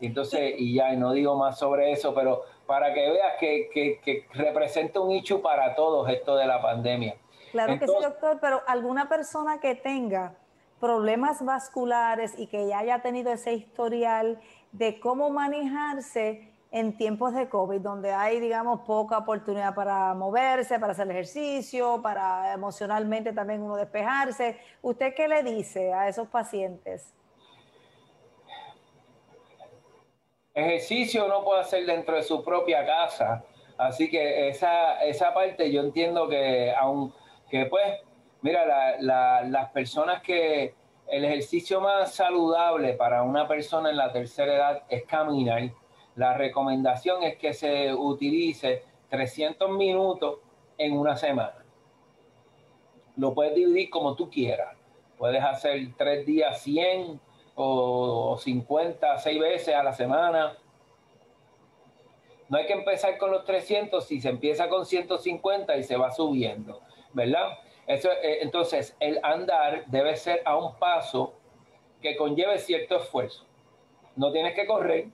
Entonces, 0.00 0.54
y 0.58 0.74
ya 0.74 0.92
no 0.94 1.12
digo 1.12 1.36
más 1.36 1.58
sobre 1.58 1.92
eso, 1.92 2.12
pero 2.14 2.42
para 2.66 2.92
que 2.92 3.10
veas 3.10 3.34
que, 3.38 4.00
que, 4.04 4.26
representa 4.34 5.00
un 5.00 5.12
hecho 5.12 5.42
para 5.42 5.74
todos 5.74 6.08
esto 6.08 6.36
de 6.36 6.46
la 6.46 6.60
pandemia. 6.60 7.16
Claro 7.52 7.78
que 7.78 7.86
sí, 7.86 7.94
doctor, 8.00 8.38
pero 8.40 8.62
alguna 8.66 9.08
persona 9.08 9.60
que 9.60 9.74
tenga 9.74 10.34
problemas 10.80 11.44
vasculares 11.44 12.38
y 12.38 12.46
que 12.48 12.66
ya 12.66 12.78
haya 12.78 13.02
tenido 13.02 13.32
ese 13.32 13.54
historial 13.54 14.40
de 14.72 14.98
cómo 14.98 15.30
manejarse 15.30 16.51
en 16.72 16.96
tiempos 16.96 17.34
de 17.34 17.48
COVID, 17.48 17.80
donde 17.80 18.12
hay, 18.12 18.40
digamos, 18.40 18.80
poca 18.80 19.18
oportunidad 19.18 19.74
para 19.74 20.14
moverse, 20.14 20.80
para 20.80 20.92
hacer 20.92 21.08
ejercicio, 21.10 22.00
para 22.02 22.52
emocionalmente 22.54 23.32
también 23.32 23.62
uno 23.62 23.76
despejarse. 23.76 24.58
¿Usted 24.80 25.14
qué 25.14 25.28
le 25.28 25.42
dice 25.42 25.92
a 25.92 26.08
esos 26.08 26.26
pacientes? 26.28 27.14
ejercicio 30.54 31.24
uno 31.26 31.44
puede 31.44 31.62
hacer 31.62 31.86
dentro 31.86 32.16
de 32.16 32.22
su 32.22 32.44
propia 32.44 32.84
casa. 32.84 33.44
Así 33.78 34.10
que 34.10 34.48
esa, 34.48 35.02
esa 35.02 35.32
parte 35.32 35.70
yo 35.72 35.80
entiendo 35.80 36.28
que, 36.28 36.72
aunque 36.78 37.66
pues, 37.68 38.00
mira, 38.42 38.98
las 39.00 39.70
personas 39.70 40.22
que 40.22 40.74
el 41.08 41.24
ejercicio 41.24 41.80
más 41.80 42.14
saludable 42.14 42.94
para 42.94 43.22
una 43.22 43.48
persona 43.48 43.90
en 43.90 43.96
la 43.96 44.12
tercera 44.12 44.54
edad 44.54 44.82
es 44.88 45.04
caminar. 45.04 45.70
La 46.16 46.34
recomendación 46.34 47.22
es 47.22 47.36
que 47.36 47.54
se 47.54 47.92
utilice 47.94 48.84
300 49.08 49.70
minutos 49.70 50.38
en 50.78 50.96
una 50.96 51.16
semana. 51.16 51.64
Lo 53.16 53.34
puedes 53.34 53.54
dividir 53.54 53.90
como 53.90 54.14
tú 54.14 54.30
quieras. 54.30 54.76
Puedes 55.18 55.42
hacer 55.42 55.88
tres 55.96 56.26
días 56.26 56.60
100, 56.62 57.20
o, 57.54 58.38
50, 58.38 59.18
6 59.18 59.40
veces 59.40 59.74
a 59.74 59.82
la 59.82 59.92
semana. 59.92 60.56
No 62.48 62.58
hay 62.58 62.66
que 62.66 62.72
empezar 62.72 63.16
con 63.18 63.30
los 63.30 63.44
300 63.44 64.04
si 64.04 64.20
se 64.20 64.28
empieza 64.28 64.68
con 64.68 64.84
150 64.84 65.76
y 65.76 65.82
se 65.82 65.96
va 65.96 66.10
subiendo, 66.10 66.80
¿verdad? 67.12 67.58
Eh, 67.86 68.38
entonces, 68.42 68.96
el 69.00 69.18
andar 69.22 69.84
debe 69.86 70.16
ser 70.16 70.42
a 70.44 70.56
un 70.56 70.74
paso 70.76 71.34
que 72.00 72.16
conlleve 72.16 72.58
cierto 72.58 72.96
esfuerzo. 72.96 73.46
No 74.16 74.32
tienes 74.32 74.54
que 74.54 74.66
correr, 74.66 75.08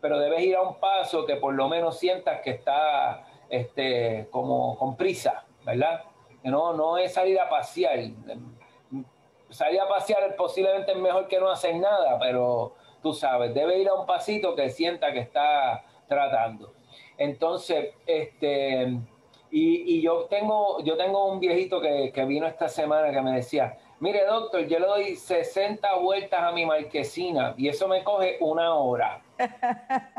pero 0.00 0.18
debes 0.18 0.42
ir 0.42 0.56
a 0.56 0.62
un 0.62 0.78
paso 0.78 1.24
que 1.26 1.36
por 1.36 1.54
lo 1.54 1.68
menos 1.68 1.98
sientas 1.98 2.40
que 2.42 2.50
está 2.50 3.26
este, 3.48 4.28
como 4.30 4.76
con 4.78 4.96
prisa, 4.96 5.44
¿verdad? 5.64 6.04
no, 6.42 6.74
no 6.74 6.96
es 6.96 7.14
salir 7.14 7.40
a 7.40 7.48
pasear 7.48 7.98
salir 9.50 9.80
a 9.80 9.88
pasear 9.88 10.34
posiblemente 10.36 10.92
es 10.92 10.98
mejor 10.98 11.28
que 11.28 11.38
no 11.38 11.50
hacer 11.50 11.76
nada, 11.76 12.18
pero 12.18 12.74
tú 13.02 13.12
sabes, 13.12 13.54
debe 13.54 13.78
ir 13.78 13.88
a 13.88 13.94
un 13.94 14.06
pasito 14.06 14.54
que 14.54 14.70
sienta 14.70 15.12
que 15.12 15.20
está 15.20 15.84
tratando. 16.08 16.72
Entonces, 17.18 17.94
este, 18.06 18.98
y, 19.50 20.02
yo 20.02 20.24
tengo, 20.24 20.82
yo 20.82 20.96
tengo 20.96 21.26
un 21.26 21.40
viejito 21.40 21.80
que, 21.80 22.12
que, 22.12 22.24
vino 22.24 22.46
esta 22.46 22.68
semana 22.68 23.10
que 23.10 23.22
me 23.22 23.32
decía, 23.32 23.78
mire 24.00 24.24
doctor, 24.26 24.66
yo 24.66 24.78
le 24.78 24.86
doy 24.86 25.16
60 25.16 25.96
vueltas 25.96 26.42
a 26.42 26.52
mi 26.52 26.66
marquesina 26.66 27.54
y 27.56 27.68
eso 27.68 27.88
me 27.88 28.02
coge 28.04 28.38
una 28.40 28.74
hora. 28.74 29.22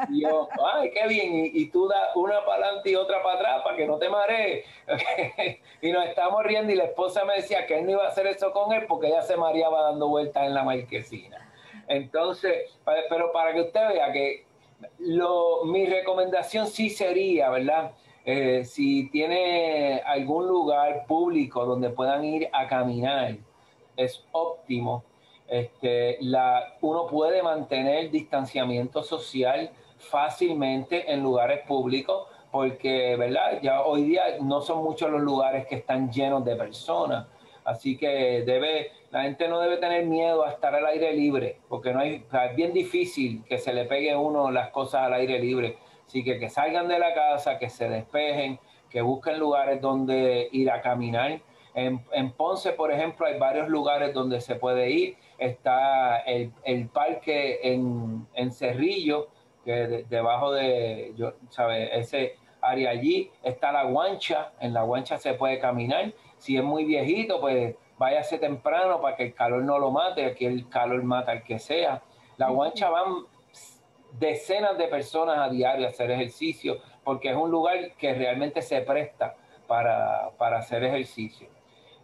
Y 0.09 0.21
yo, 0.21 0.47
ay, 0.73 0.91
qué 0.91 1.07
bien. 1.07 1.51
Y, 1.53 1.67
tú 1.69 1.87
das 1.87 2.15
una 2.15 2.43
para 2.45 2.65
adelante 2.65 2.91
y 2.91 2.95
otra 2.95 3.21
para 3.23 3.35
atrás 3.35 3.61
para 3.63 3.75
que 3.75 3.87
no 3.87 3.97
te 3.97 4.09
marees. 4.09 4.65
y 5.81 5.91
nos 5.91 6.05
estamos 6.05 6.43
riendo 6.43 6.71
y 6.71 6.75
la 6.75 6.85
esposa 6.85 7.25
me 7.25 7.35
decía 7.35 7.65
que 7.65 7.79
él 7.79 7.85
no 7.85 7.91
iba 7.91 8.05
a 8.05 8.09
hacer 8.09 8.27
eso 8.27 8.51
con 8.51 8.73
él 8.73 8.85
porque 8.87 9.07
ella 9.07 9.21
se 9.21 9.37
mareaba 9.37 9.83
dando 9.83 10.07
vueltas 10.07 10.45
en 10.45 10.53
la 10.53 10.63
marquesina. 10.63 11.49
Entonces, 11.87 12.77
pero 13.09 13.31
para 13.31 13.53
que 13.53 13.61
usted 13.61 13.87
vea 13.89 14.11
que 14.11 14.45
lo, 14.99 15.63
mi 15.65 15.85
recomendación 15.85 16.67
sí 16.67 16.89
sería, 16.89 17.49
¿verdad? 17.49 17.91
Eh, 18.25 18.65
si 18.65 19.09
tiene 19.09 20.01
algún 20.05 20.47
lugar 20.47 21.05
público 21.07 21.65
donde 21.65 21.89
puedan 21.89 22.25
ir 22.25 22.49
a 22.51 22.67
caminar, 22.67 23.37
es 23.95 24.23
óptimo 24.33 25.03
este, 25.47 26.17
la, 26.21 26.75
uno 26.81 27.07
puede 27.07 27.41
mantener 27.41 28.11
distanciamiento 28.11 29.03
social 29.03 29.71
fácilmente 29.97 31.11
en 31.11 31.23
lugares 31.23 31.65
públicos 31.67 32.27
porque, 32.51 33.15
¿verdad? 33.17 33.59
Ya 33.61 33.81
hoy 33.81 34.03
día 34.03 34.23
no 34.41 34.61
son 34.61 34.83
muchos 34.83 35.09
los 35.11 35.21
lugares 35.21 35.67
que 35.67 35.75
están 35.75 36.11
llenos 36.11 36.43
de 36.45 36.55
personas. 36.55 37.27
Así 37.63 37.97
que 37.97 38.43
debe, 38.45 38.91
la 39.11 39.23
gente 39.23 39.49
no 39.49 39.59
debe 39.59 39.77
tener 39.77 40.05
miedo 40.05 40.45
a 40.45 40.51
estar 40.51 40.73
al 40.73 40.85
aire 40.85 41.13
libre, 41.13 41.59
porque 41.67 41.91
no 41.91 41.99
hay, 41.99 42.23
es 42.31 42.55
bien 42.55 42.71
difícil 42.71 43.43
que 43.43 43.57
se 43.57 43.73
le 43.73 43.83
pegue 43.83 44.15
uno 44.15 44.51
las 44.51 44.69
cosas 44.69 45.01
al 45.01 45.13
aire 45.13 45.37
libre. 45.39 45.77
Así 46.07 46.23
que 46.23 46.39
que 46.39 46.49
salgan 46.49 46.87
de 46.87 46.97
la 46.97 47.13
casa, 47.13 47.59
que 47.59 47.69
se 47.69 47.89
despejen, 47.89 48.57
que 48.89 49.01
busquen 49.01 49.37
lugares 49.37 49.81
donde 49.81 50.47
ir 50.53 50.71
a 50.71 50.81
caminar. 50.81 51.41
En, 51.77 52.03
en 52.11 52.31
Ponce, 52.31 52.73
por 52.73 52.91
ejemplo, 52.91 53.27
hay 53.27 53.37
varios 53.37 53.69
lugares 53.69 54.11
donde 54.11 54.41
se 54.41 54.55
puede 54.55 54.89
ir 54.89 55.17
está 55.37 56.17
el, 56.21 56.51
el 56.63 56.89
parque 56.89 57.59
en, 57.61 58.27
en, 58.33 58.51
Cerrillo, 58.51 59.27
que 59.63 60.05
debajo 60.09 60.53
de, 60.53 61.13
yo, 61.15 61.33
¿sabe? 61.49 61.95
ese 61.95 62.35
área 62.61 62.89
allí, 62.89 63.29
está 63.43 63.71
la 63.71 63.83
guancha, 63.83 64.53
en 64.59 64.73
la 64.73 64.81
guancha 64.81 65.19
se 65.19 65.35
puede 65.35 65.59
caminar, 65.59 66.13
si 66.37 66.57
es 66.57 66.63
muy 66.63 66.83
viejito, 66.83 67.39
pues 67.39 67.75
váyase 67.99 68.39
temprano 68.39 68.99
para 68.99 69.15
que 69.15 69.25
el 69.25 69.35
calor 69.35 69.61
no 69.61 69.77
lo 69.77 69.91
mate, 69.91 70.25
aquí 70.25 70.45
el 70.45 70.67
calor 70.69 71.03
mata 71.03 71.31
al 71.31 71.43
que 71.43 71.59
sea. 71.59 72.01
La 72.37 72.49
guancha 72.49 72.89
van 72.89 73.27
decenas 74.13 74.79
de 74.79 74.87
personas 74.87 75.37
a 75.37 75.49
diario 75.49 75.85
a 75.85 75.89
hacer 75.89 76.09
ejercicio, 76.09 76.79
porque 77.03 77.29
es 77.29 77.35
un 77.35 77.51
lugar 77.51 77.91
que 77.99 78.15
realmente 78.15 78.63
se 78.63 78.81
presta 78.81 79.35
para, 79.67 80.31
para 80.39 80.57
hacer 80.57 80.83
ejercicio. 80.83 81.55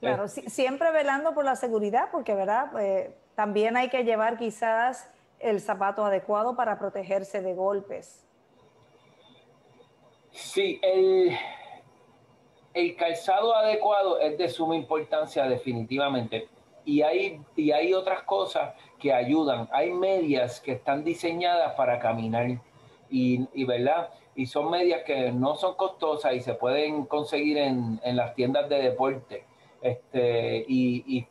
Claro, 0.04 0.28
siempre 0.28 0.92
velando 0.92 1.34
por 1.34 1.46
la 1.46 1.56
seguridad, 1.56 2.10
porque, 2.12 2.36
¿verdad? 2.36 2.70
Pues, 2.72 3.10
también 3.36 3.78
hay 3.78 3.90
que 3.90 4.04
llevar 4.04 4.38
quizás 4.38 5.10
el 5.40 5.60
zapato 5.60 6.06
adecuado 6.06 6.56
para 6.56 6.78
protegerse 6.78 7.42
de 7.42 7.54
golpes. 7.54 8.26
Sí, 10.32 10.80
el, 10.82 11.38
el 12.74 12.96
calzado 12.96 13.56
adecuado 13.56 14.20
es 14.20 14.38
de 14.38 14.50
suma 14.50 14.76
importancia 14.76 15.46
definitivamente. 15.46 16.50
Y 16.86 17.02
hay, 17.02 17.42
y 17.56 17.72
hay 17.72 17.94
otras 17.94 18.24
cosas 18.24 18.74
que 19.00 19.14
ayudan. 19.14 19.70
Hay 19.72 19.92
medias 19.92 20.60
que 20.60 20.74
están 20.74 21.04
diseñadas 21.04 21.76
para 21.76 22.00
caminar 22.00 22.48
y, 23.10 23.48
y 23.54 23.64
¿verdad? 23.64 24.10
Y 24.36 24.48
son 24.48 24.70
medias 24.70 25.04
que 25.04 25.32
no 25.32 25.56
son 25.56 25.76
costosas 25.76 26.34
y 26.34 26.42
se 26.42 26.56
pueden 26.56 27.06
conseguir 27.06 27.58
en, 27.58 28.02
en 28.04 28.16
las 28.16 28.34
tiendas 28.34 28.68
de 28.68 28.82
deporte. 28.82 29.46
Este, 29.84 30.66
y, 30.68 31.18
y 31.18 31.28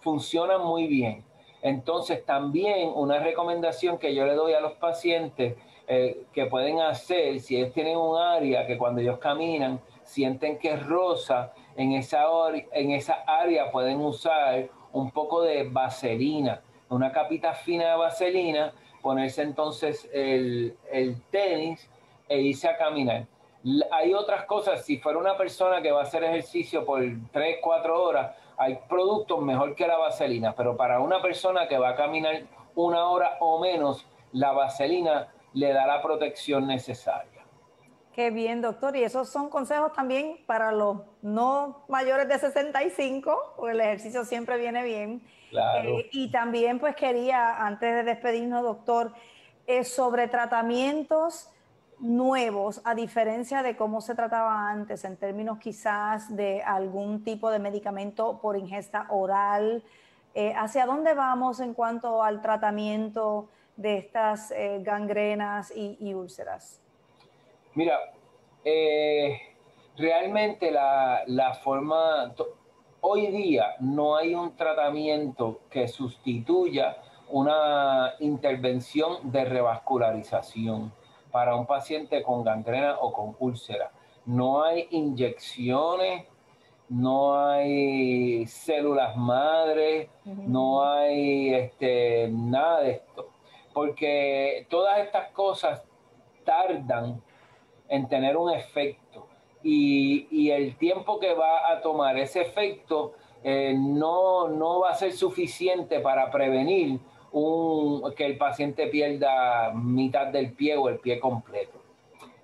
funcionan 0.00 0.62
muy 0.62 0.86
bien. 0.86 1.24
Entonces, 1.62 2.26
también 2.26 2.90
una 2.94 3.20
recomendación 3.20 3.96
que 3.96 4.14
yo 4.14 4.26
le 4.26 4.34
doy 4.34 4.52
a 4.52 4.60
los 4.60 4.72
pacientes 4.72 5.54
eh, 5.86 6.24
que 6.32 6.46
pueden 6.46 6.80
hacer, 6.80 7.40
si 7.40 7.56
ellos 7.56 7.72
tienen 7.72 7.96
un 7.96 8.20
área 8.20 8.66
que 8.66 8.76
cuando 8.76 9.00
ellos 9.00 9.18
caminan 9.18 9.80
sienten 10.04 10.58
que 10.58 10.72
es 10.72 10.86
rosa, 10.86 11.52
en 11.76 11.92
esa, 11.92 12.24
en 12.72 12.90
esa 12.90 13.22
área 13.26 13.70
pueden 13.70 14.00
usar 14.00 14.68
un 14.92 15.10
poco 15.12 15.42
de 15.42 15.68
vaselina, 15.68 16.62
una 16.88 17.12
capita 17.12 17.54
fina 17.54 17.90
de 17.90 17.96
vaselina, 17.96 18.72
ponerse 19.00 19.42
entonces 19.42 20.08
el, 20.12 20.76
el 20.90 21.22
tenis 21.30 21.88
e 22.28 22.40
irse 22.40 22.68
a 22.68 22.76
caminar. 22.76 23.26
Hay 23.92 24.12
otras 24.12 24.44
cosas, 24.46 24.84
si 24.84 24.98
fuera 24.98 25.18
una 25.18 25.36
persona 25.36 25.80
que 25.80 25.92
va 25.92 26.00
a 26.00 26.02
hacer 26.02 26.24
ejercicio 26.24 26.84
por 26.84 27.00
3, 27.32 27.58
4 27.62 28.02
horas, 28.02 28.36
hay 28.56 28.78
productos 28.88 29.40
mejor 29.40 29.74
que 29.74 29.86
la 29.86 29.96
vaselina, 29.96 30.54
pero 30.54 30.76
para 30.76 31.00
una 31.00 31.22
persona 31.22 31.68
que 31.68 31.78
va 31.78 31.90
a 31.90 31.94
caminar 31.94 32.42
una 32.74 33.06
hora 33.06 33.36
o 33.40 33.60
menos, 33.60 34.06
la 34.32 34.52
vaselina 34.52 35.28
le 35.52 35.72
da 35.72 35.86
la 35.86 36.02
protección 36.02 36.66
necesaria. 36.66 37.42
Qué 38.12 38.30
bien, 38.30 38.60
doctor. 38.60 38.94
Y 38.96 39.04
esos 39.04 39.28
son 39.30 39.48
consejos 39.48 39.92
también 39.92 40.44
para 40.46 40.70
los 40.70 40.98
no 41.22 41.84
mayores 41.88 42.28
de 42.28 42.38
65, 42.38 43.54
porque 43.56 43.72
el 43.72 43.80
ejercicio 43.80 44.24
siempre 44.24 44.58
viene 44.58 44.82
bien. 44.82 45.22
Claro. 45.50 45.98
Eh, 45.98 46.10
y 46.12 46.30
también 46.30 46.78
pues 46.78 46.94
quería, 46.94 47.64
antes 47.64 47.94
de 47.94 48.02
despedirnos, 48.04 48.62
doctor, 48.62 49.12
eh, 49.66 49.84
sobre 49.84 50.28
tratamientos 50.28 51.50
nuevos, 52.02 52.82
a 52.84 52.94
diferencia 52.94 53.62
de 53.62 53.76
cómo 53.76 54.02
se 54.02 54.14
trataba 54.14 54.68
antes, 54.68 55.04
en 55.04 55.16
términos 55.16 55.58
quizás 55.58 56.36
de 56.36 56.62
algún 56.62 57.24
tipo 57.24 57.50
de 57.50 57.58
medicamento 57.58 58.38
por 58.42 58.58
ingesta 58.58 59.06
oral. 59.08 59.82
Eh, 60.34 60.52
¿Hacia 60.54 60.84
dónde 60.84 61.14
vamos 61.14 61.60
en 61.60 61.72
cuanto 61.72 62.22
al 62.22 62.42
tratamiento 62.42 63.48
de 63.76 63.96
estas 63.96 64.52
gangrenas 64.80 65.72
y 65.74 66.12
úlceras? 66.12 66.82
Mira, 67.74 67.98
eh, 68.64 69.40
realmente 69.96 70.70
la, 70.70 71.58
forma, 71.62 72.34
hoy 73.00 73.28
día 73.28 73.74
no 73.80 74.16
hay 74.16 74.34
un 74.34 74.54
tratamiento 74.56 75.60
que 75.70 75.88
sustituya 75.88 76.98
una 77.30 78.12
intervención 78.20 79.32
de 79.32 79.44
revascularización 79.46 80.92
para 81.32 81.56
un 81.56 81.66
paciente 81.66 82.22
con 82.22 82.44
gangrena 82.44 82.98
o 83.00 83.12
con 83.12 83.34
úlcera. 83.40 83.90
No 84.26 84.62
hay 84.62 84.86
inyecciones, 84.90 86.26
no 86.88 87.34
hay 87.34 88.46
células 88.46 89.16
madres, 89.16 90.08
no 90.24 90.84
hay 90.84 91.54
este, 91.54 92.28
nada 92.30 92.82
de 92.82 92.90
esto, 92.92 93.30
porque 93.72 94.66
todas 94.68 94.98
estas 95.00 95.30
cosas 95.30 95.82
tardan 96.44 97.22
en 97.88 98.08
tener 98.08 98.36
un 98.36 98.50
efecto. 98.52 99.26
Y, 99.64 100.50
el 100.50 100.76
tiempo 100.76 101.20
que 101.20 101.34
va 101.34 101.70
a 101.70 101.80
tomar 101.80 102.18
ese 102.18 102.42
efecto 102.42 103.14
eh, 103.44 103.74
no, 103.78 104.48
no 104.48 104.80
va 104.80 104.90
a 104.90 104.94
ser 104.94 105.12
suficiente 105.12 106.00
para 106.00 106.30
prevenir 106.30 107.00
un, 107.32 108.14
que 108.14 108.26
el 108.26 108.38
paciente 108.38 108.86
pierda 108.86 109.72
mitad 109.74 110.28
del 110.28 110.52
pie 110.52 110.76
o 110.76 110.88
el 110.88 110.98
pie 110.98 111.18
completo. 111.18 111.80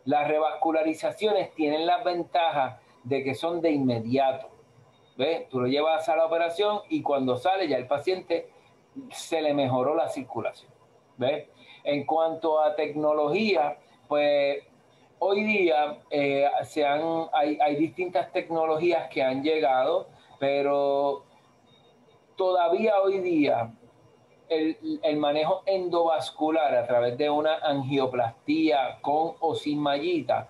Las 0.04 0.26
revascularizaciones 0.26 1.54
tienen 1.54 1.86
la 1.86 2.02
ventaja 2.02 2.80
de 3.04 3.22
que 3.22 3.34
son 3.34 3.60
de 3.60 3.70
inmediato. 3.70 4.48
¿Ves? 5.16 5.48
Tú 5.48 5.60
lo 5.60 5.66
llevas 5.66 6.08
a 6.08 6.16
la 6.16 6.26
operación 6.26 6.80
y 6.88 7.02
cuando 7.02 7.36
sale 7.36 7.68
ya 7.68 7.76
el 7.76 7.86
paciente 7.86 8.48
se 9.10 9.42
le 9.42 9.52
mejoró 9.52 9.94
la 9.94 10.08
circulación. 10.08 10.70
¿Ves? 11.16 11.48
En 11.84 12.06
cuanto 12.06 12.60
a 12.60 12.76
tecnología, 12.76 13.78
pues 14.06 14.62
hoy 15.18 15.44
día 15.44 15.98
eh, 16.10 16.48
se 16.64 16.86
hay, 16.86 17.76
distintas 17.76 18.32
tecnologías 18.32 19.08
que 19.10 19.22
han 19.22 19.42
llegado, 19.42 20.08
pero 20.38 21.24
todavía 22.36 23.00
hoy 23.00 23.18
día 23.18 23.72
el, 24.48 25.16
manejo 25.16 25.62
endovascular 25.66 26.74
a 26.74 26.86
través 26.86 27.16
de 27.18 27.30
una 27.30 27.56
angioplastía 27.58 28.98
con 29.00 29.34
o 29.40 29.54
sin 29.54 29.78
mallita 29.78 30.48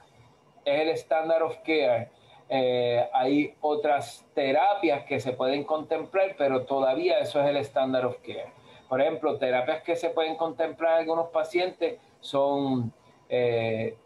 es 0.65 0.81
el 0.81 0.89
standard 0.91 1.43
of 1.43 1.57
care. 1.65 2.11
Eh, 2.51 3.09
hay 3.13 3.55
otras 3.61 4.27
terapias 4.35 5.05
que 5.05 5.21
se 5.21 5.33
pueden 5.33 5.65
contemplar, 5.65 6.35
pero 6.37 6.65
todavía 6.65 7.19
eso 7.19 7.41
es 7.41 7.49
el 7.49 7.57
standard 7.59 8.07
of 8.07 8.17
care. 8.19 8.53
Por 8.89 9.01
ejemplo, 9.01 9.37
terapias 9.37 9.83
que 9.83 9.97
se 9.97 10.11
pueden 10.11 10.37
contemplar 10.37 10.95
en 10.95 10.99
algunos 11.01 11.29
pacientes 11.29 11.99
son 12.21 12.93
eh, 13.29 13.97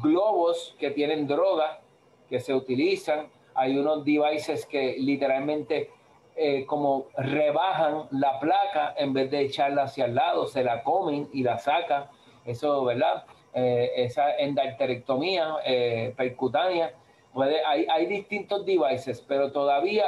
globos 0.00 0.74
que 0.78 0.90
tienen 0.90 1.26
droga 1.26 1.80
que 2.28 2.40
se 2.40 2.54
utilizan. 2.54 3.28
Hay 3.54 3.76
unos 3.76 4.04
devices 4.04 4.64
que 4.66 4.96
literalmente 4.98 5.90
eh, 6.38 6.64
como 6.66 7.06
rebajan 7.16 8.04
la 8.12 8.38
placa 8.38 8.94
en 8.96 9.12
vez 9.12 9.28
de 9.30 9.40
echarla 9.40 9.82
hacia 9.82 10.04
el 10.04 10.14
lado, 10.14 10.46
se 10.46 10.62
la 10.62 10.84
comen 10.84 11.28
y 11.32 11.42
la 11.42 11.58
sacan. 11.58 12.06
Eso, 12.44 12.84
¿verdad? 12.84 13.24
Eh, 13.52 13.90
esa 13.96 14.36
endarterectomía 14.36 15.56
eh, 15.64 16.14
percutánea. 16.16 16.94
Puede, 17.32 17.64
hay, 17.64 17.86
hay, 17.90 18.06
distintos 18.06 18.64
devices, 18.64 19.20
pero 19.26 19.50
todavía 19.52 20.06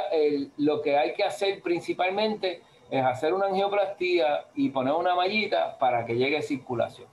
lo 0.57 0.81
que 0.81 0.97
hay 0.97 1.13
que 1.13 1.23
hacer 1.23 1.61
principalmente 1.61 2.61
es 2.89 3.03
hacer 3.03 3.33
una 3.33 3.47
angioplastía 3.47 4.45
y 4.55 4.69
poner 4.69 4.93
una 4.93 5.15
mallita 5.15 5.77
para 5.77 6.05
que 6.05 6.15
llegue 6.15 6.41
circulación. 6.41 7.07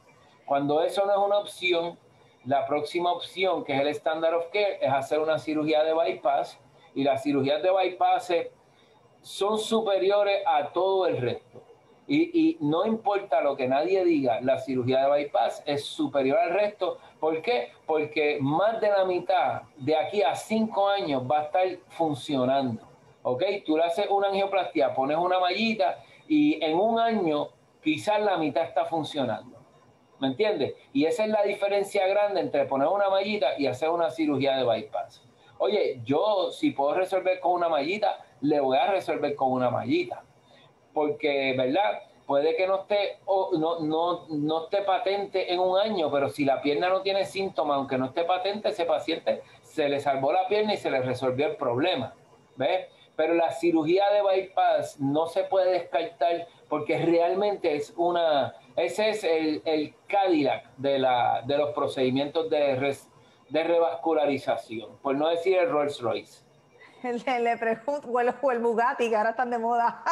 Cuando 0.46 0.83
eso 0.83 1.04
no 1.07 1.12
es 1.12 1.18
una 1.18 1.38
opción, 1.38 1.98
la 2.44 2.66
próxima 2.66 3.12
opción, 3.12 3.64
que 3.64 3.74
es 3.74 3.81
el 3.81 3.88
standard 3.88 4.35
of 4.35 4.46
care, 4.52 4.78
es 4.81 4.92
hacer 4.92 5.18
una 5.18 5.38
cirugía 5.38 5.83
de 5.85 5.92
bypass 5.92 6.59
y 6.94 7.04
las 7.04 7.22
cirugías 7.22 7.62
de 7.62 7.70
bypass 7.70 8.33
son 9.29 9.59
superiores 9.59 10.41
a 10.47 10.73
todo 10.73 11.07
el 11.07 11.19
resto. 11.19 11.62
Y, 12.07 12.57
no 12.61 12.87
importa 12.87 13.43
lo 13.43 13.55
que 13.55 13.69
nadie 13.69 14.03
diga, 14.03 14.41
la 14.41 14.59
cirugía 14.59 15.03
de 15.03 15.11
bypass 15.11 15.62
es 15.67 15.85
superior 15.85 16.38
al 16.38 16.55
resto. 16.55 16.97
¿Por 17.21 17.43
qué? 17.43 17.73
Porque 17.85 18.38
más 18.41 18.81
de 18.81 18.88
la 18.88 19.05
mitad 19.05 19.64
de 19.77 19.95
aquí 19.95 20.23
a 20.23 20.35
cinco 20.35 20.88
años 20.88 21.23
va 21.31 21.41
a 21.41 21.43
estar 21.43 21.69
funcionando. 21.88 22.81
¿Ok? 23.23 23.43
Tú 23.67 23.77
le 23.77 23.85
haces 23.85 24.07
una 24.09 24.29
angioplastia, 24.29 24.95
pones 24.95 25.19
una 25.19 25.38
mallita 25.38 26.03
y 26.27 26.64
en 26.64 26.79
un 26.79 26.99
año 26.99 27.49
quizás 27.83 28.23
la 28.23 28.38
mitad 28.38 28.64
está 28.64 28.87
funcionando. 28.87 29.59
¿Me 30.21 30.29
entiendes? 30.29 30.73
Y 30.95 31.05
esa 31.05 31.25
es 31.25 31.31
la 31.31 31.43
diferencia 31.43 32.07
grande 32.07 32.41
entre 32.41 32.64
poner 32.64 32.88
una 32.88 33.11
mallita 33.11 33.59
y 33.59 33.67
hacer 33.67 33.91
una 33.91 34.09
cirugía 34.09 34.57
de 34.57 34.64
bypass. 34.64 35.28
Oye, 35.59 36.01
yo 36.05 36.51
si 36.53 36.71
puedo 36.71 36.94
resolver 36.94 37.40
con 37.40 37.53
una 37.53 37.68
mallita, 37.68 38.25
le 38.40 38.61
voy 38.61 38.77
a 38.77 38.87
resolver 38.87 39.35
con 39.35 39.53
una 39.53 39.71
mallita. 39.71 40.23
Porque, 40.92 41.55
¿verdad? 41.57 42.03
Puede 42.27 42.57
que 42.57 42.66
no 42.66 42.83
esté, 42.83 43.18
no, 43.27 43.81
no, 43.81 44.27
no 44.29 44.64
esté 44.64 44.83
patente 44.83 45.53
en 45.53 45.61
un 45.61 45.79
año, 45.79 46.11
pero 46.11 46.29
si 46.29 46.44
la 46.44 46.61
pierna 46.61 46.88
no 46.90 47.01
tiene 47.01 47.25
síntomas, 47.25 47.77
aunque 47.77 47.97
no 47.97 48.07
esté 48.07 48.25
patente, 48.25 48.68
ese 48.68 48.85
paciente 48.85 49.42
se 49.62 49.88
le 49.88 49.99
salvó 49.99 50.33
la 50.33 50.47
pierna 50.47 50.75
y 50.75 50.77
se 50.77 50.90
le 50.90 51.01
resolvió 51.01 51.47
el 51.47 51.57
problema. 51.57 52.14
¿Ves? 52.57 52.87
Pero 53.16 53.35
la 53.35 53.51
cirugía 53.51 54.05
de 54.11 54.23
bypass 54.23 55.01
no 55.01 55.27
se 55.27 55.44
puede 55.44 55.73
descartar 55.73 56.47
porque 56.68 56.99
realmente 56.99 57.75
es 57.75 57.94
una, 57.97 58.55
ese 58.77 59.11
es 59.11 59.25
el, 59.25 59.62
el 59.64 59.94
Cadillac 60.07 60.77
de, 60.77 60.99
la, 60.99 61.42
de 61.47 61.57
los 61.59 61.71
procedimientos 61.71 62.49
de, 62.51 62.77
de 63.49 63.65
revascularización, 63.65 64.99
por 64.99 65.17
no 65.17 65.29
decir 65.29 65.59
el 65.59 65.71
Rolls 65.71 66.01
Royce. 66.01 66.49
Le, 67.03 67.57
pregunto, 67.57 68.09
o 68.09 68.51
el, 68.51 68.59
Bugatti, 68.59 69.09
que 69.09 69.17
ahora 69.17 69.31
están 69.31 69.51
de 69.51 69.59
moda. 69.59 70.03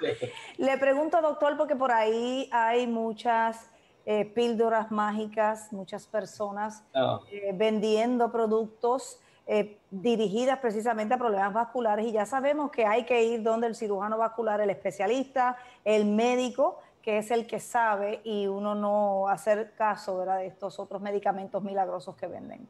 le 0.56 0.78
pregunto, 0.78 1.20
doctor, 1.20 1.56
porque 1.56 1.76
por 1.76 1.92
ahí 1.92 2.48
hay 2.52 2.86
muchas 2.86 3.70
eh, 4.06 4.24
píldoras 4.24 4.90
mágicas, 4.90 5.72
muchas 5.72 6.06
personas 6.06 6.84
ah. 6.94 7.20
eh, 7.30 7.52
vendiendo 7.54 8.32
productos 8.32 9.20
eh, 9.48 9.78
dirigidas 9.90 10.58
precisamente 10.58 11.14
a 11.14 11.18
problemas 11.18 11.52
vasculares 11.52 12.06
y 12.06 12.12
ya 12.12 12.26
sabemos 12.26 12.70
que 12.70 12.84
hay 12.84 13.04
que 13.04 13.22
ir 13.22 13.42
donde 13.42 13.68
el 13.68 13.76
cirujano 13.76 14.18
vascular, 14.18 14.60
el 14.60 14.70
especialista, 14.70 15.56
el 15.84 16.04
médico, 16.04 16.80
que 17.06 17.18
es 17.18 17.30
el 17.30 17.46
que 17.46 17.60
sabe 17.60 18.20
y 18.24 18.48
uno 18.48 18.74
no 18.74 19.28
hacer 19.28 19.74
caso 19.76 20.18
¿verdad? 20.18 20.38
de 20.38 20.46
estos 20.48 20.80
otros 20.80 21.00
medicamentos 21.00 21.62
milagrosos 21.62 22.16
que 22.16 22.26
venden. 22.26 22.68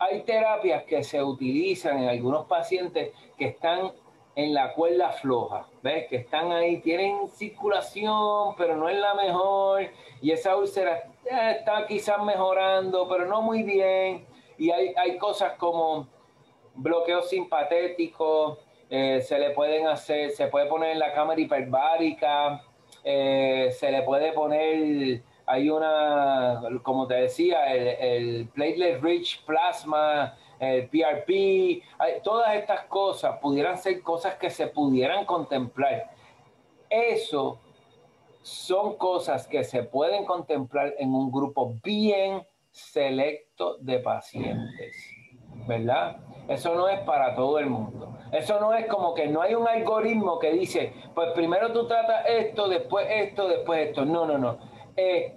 Hay 0.00 0.24
terapias 0.24 0.82
que 0.82 1.04
se 1.04 1.22
utilizan 1.22 2.02
en 2.02 2.08
algunos 2.08 2.46
pacientes 2.46 3.14
que 3.38 3.44
están 3.46 3.92
en 4.34 4.52
la 4.52 4.74
cuerda 4.74 5.10
floja, 5.10 5.68
¿ves? 5.80 6.08
Que 6.08 6.16
están 6.16 6.50
ahí, 6.50 6.80
tienen 6.80 7.28
circulación, 7.28 8.56
pero 8.56 8.76
no 8.76 8.88
es 8.88 8.98
la 8.98 9.14
mejor, 9.14 9.90
y 10.20 10.32
esa 10.32 10.56
úlcera 10.56 11.04
eh, 11.24 11.58
está 11.60 11.86
quizás 11.86 12.20
mejorando, 12.24 13.08
pero 13.08 13.26
no 13.26 13.42
muy 13.42 13.62
bien. 13.62 14.26
Y 14.58 14.72
hay, 14.72 14.92
hay 14.96 15.16
cosas 15.18 15.52
como 15.52 16.08
bloqueo 16.74 17.22
simpatético, 17.22 18.58
eh, 18.90 19.20
se 19.20 19.38
le 19.38 19.50
pueden 19.50 19.86
hacer, 19.86 20.32
se 20.32 20.48
puede 20.48 20.66
poner 20.66 20.90
en 20.90 20.98
la 20.98 21.12
cámara 21.12 21.40
hiperbárica, 21.40 22.60
eh, 23.08 23.70
se 23.70 23.92
le 23.92 24.02
puede 24.02 24.32
poner, 24.32 25.22
hay 25.46 25.70
una, 25.70 26.60
como 26.82 27.06
te 27.06 27.14
decía, 27.14 27.72
el, 27.72 28.48
platelet 28.48 29.00
rich 29.00 29.44
plasma, 29.44 30.36
el 30.58 30.88
PRP, 30.88 31.84
todas 32.24 32.56
estas 32.56 32.86
cosas 32.86 33.38
pudieran 33.38 33.78
ser 33.78 34.02
cosas 34.02 34.34
que 34.34 34.50
se 34.50 34.66
pudieran 34.66 35.24
contemplar. 35.24 36.10
Eso 36.90 37.60
son 38.42 38.96
cosas 38.96 39.46
que 39.46 39.62
se 39.62 39.84
pueden 39.84 40.24
contemplar 40.24 40.94
en 40.98 41.14
un 41.14 41.30
grupo 41.30 41.74
bien 41.84 42.44
selecto 42.72 43.76
de 43.78 44.00
pacientes, 44.00 44.96
¿verdad? 45.68 46.16
Eso 46.48 46.74
no 46.74 46.88
es 46.88 46.98
para 47.02 47.36
todo 47.36 47.60
el 47.60 47.66
mundo. 47.66 48.15
Eso 48.36 48.60
no 48.60 48.74
es 48.74 48.86
como 48.86 49.14
que 49.14 49.26
no 49.28 49.40
hay 49.40 49.54
un 49.54 49.66
algoritmo 49.66 50.38
que 50.38 50.52
dice, 50.52 50.92
pues 51.14 51.32
primero 51.32 51.72
tú 51.72 51.86
tratas 51.86 52.26
esto, 52.28 52.68
después 52.68 53.06
esto, 53.08 53.48
después 53.48 53.88
esto. 53.88 54.04
No, 54.04 54.26
no, 54.26 54.36
no. 54.36 54.58
Eh, 54.94 55.34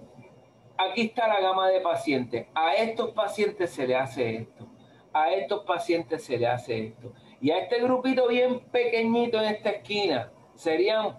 aquí 0.76 1.06
está 1.06 1.26
la 1.26 1.40
gama 1.40 1.68
de 1.68 1.80
pacientes. 1.80 2.46
A 2.54 2.74
estos 2.74 3.12
pacientes 3.12 3.70
se 3.70 3.86
le 3.86 3.96
hace 3.96 4.36
esto. 4.36 4.66
A 5.14 5.30
estos 5.32 5.64
pacientes 5.64 6.24
se 6.24 6.36
le 6.36 6.46
hace 6.46 6.88
esto. 6.88 7.12
Y 7.40 7.50
a 7.50 7.58
este 7.58 7.80
grupito 7.80 8.28
bien 8.28 8.60
pequeñito 8.70 9.38
en 9.40 9.46
esta 9.46 9.70
esquina 9.70 10.30
serían 10.54 11.16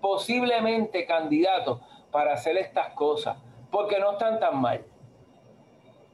posiblemente 0.00 1.04
candidatos 1.04 1.80
para 2.12 2.34
hacer 2.34 2.56
estas 2.58 2.94
cosas, 2.94 3.38
porque 3.72 3.98
no 3.98 4.12
están 4.12 4.38
tan 4.38 4.60
mal. 4.60 4.84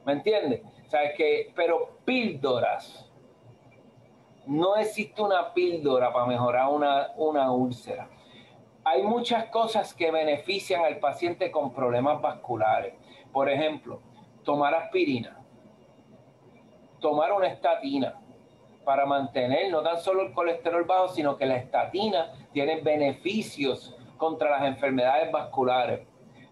¿Me 0.07 0.15
entiendes? 0.15 0.63
Que, 1.17 1.53
pero 1.55 1.99
píldoras. 2.07 3.10
No 4.51 4.77
existe 4.77 5.23
una 5.23 5.55
píldora 5.55 6.13
para 6.13 6.27
mejorar 6.27 6.69
una, 6.69 7.13
una 7.17 7.51
úlcera 7.51 8.09
hay 8.85 9.03
muchas 9.03 9.47
cosas 9.47 9.95
que 9.95 10.11
benefician 10.11 10.85
al 10.85 10.99
paciente 10.99 11.51
con 11.51 11.73
problemas 11.73 12.21
vasculares. 12.21 12.95
Por 13.33 13.49
ejemplo, 13.49 14.01
tomar 14.43 14.75
aspirina, 14.75 15.39
tomar 16.99 17.33
una 17.33 17.49
estatina 17.49 18.21
para 18.85 19.07
mantener 19.07 19.71
no 19.71 19.83
tan 19.83 20.01
solo 20.01 20.23
el 20.23 20.33
colesterol 20.33 20.85
bajo, 20.85 21.09
sino 21.09 21.37
que 21.37 21.47
la 21.47 21.57
estatina 21.57 22.33
tiene 22.53 22.81
beneficios 22.81 23.95
contra 24.17 24.51
las 24.51 24.65
enfermedades 24.65 25.31
vasculares. 25.31 26.01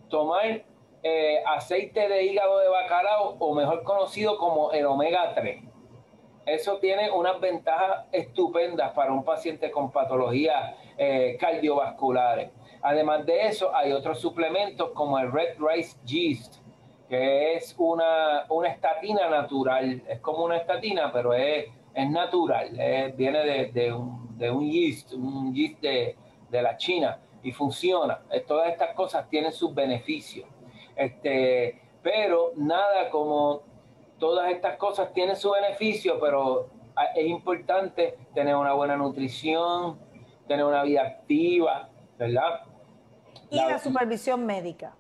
Tomar 0.09 0.65
eh, 1.03 1.43
aceite 1.47 2.09
de 2.09 2.25
hígado 2.25 2.59
de 2.59 2.69
bacalao, 2.69 3.37
o 3.39 3.55
mejor 3.55 3.83
conocido 3.83 4.39
como 4.39 4.73
el 4.73 4.87
omega 4.87 5.35
3 5.35 5.68
eso 6.53 6.79
tiene 6.79 7.11
unas 7.11 7.41
ventajas 7.41 8.07
estupendas 8.13 8.93
para 8.93 9.13
un 9.13 9.25
paciente 9.25 9.71
con 9.71 9.91
patologías 9.91 10.75
eh, 10.97 11.37
cardiovasculares. 11.41 12.51
Además 12.83 13.27
de 13.27 13.47
eso, 13.47 13.75
hay 13.75 13.93
otros 13.93 14.21
suplementos 14.21 14.91
como 14.93 15.19
el 15.19 15.33
Red 15.33 15.57
Rice 15.59 15.97
Yeast, 16.05 16.57
que 17.09 17.55
es 17.55 17.75
una, 17.79 18.45
una 18.49 18.69
estatina 18.69 19.29
natural. 19.29 20.03
Es 20.09 20.21
como 20.21 20.45
una 20.45 20.59
estatina, 20.59 21.13
pero 21.13 21.35
es, 21.35 21.67
es 21.95 22.11
natural. 22.11 22.71
viene 23.17 23.71
de, 23.73 23.93
un, 23.93 24.39
de, 24.39 24.51
un, 24.51 24.71
yeast, 24.71 25.13
un 25.15 25.55
yeast 25.55 25.81
de, 25.81 26.17
de 26.51 26.63
la 26.63 26.77
China 26.77 27.19
y 27.43 27.53
funciona. 27.53 28.21
Eh, 28.31 28.41
todas 28.41 28.71
estas 28.71 28.95
cosas 28.95 29.29
tienen 29.29 29.53
sus 29.53 29.75
beneficios. 29.75 30.49
Este, 30.97 31.81
pero 32.03 32.53
nada 32.57 33.11
como 33.11 33.63
todas 34.19 34.51
estas 34.51 34.77
cosas 34.77 35.13
tienen 35.13 35.37
su 35.37 35.51
beneficio, 35.51 36.19
pero 36.21 36.69
es 37.15 37.27
importante 37.27 38.19
tener 38.35 38.57
una 38.57 38.73
buena 38.73 38.97
nutrición, 38.97 39.99
tener 40.47 40.65
una 40.65 40.83
vida 40.83 41.03
activa, 41.03 41.89
¿verdad? 42.19 42.63
Y 43.51 43.57
la, 43.57 43.79
supervisión 43.79 44.45
médica. 44.45 44.95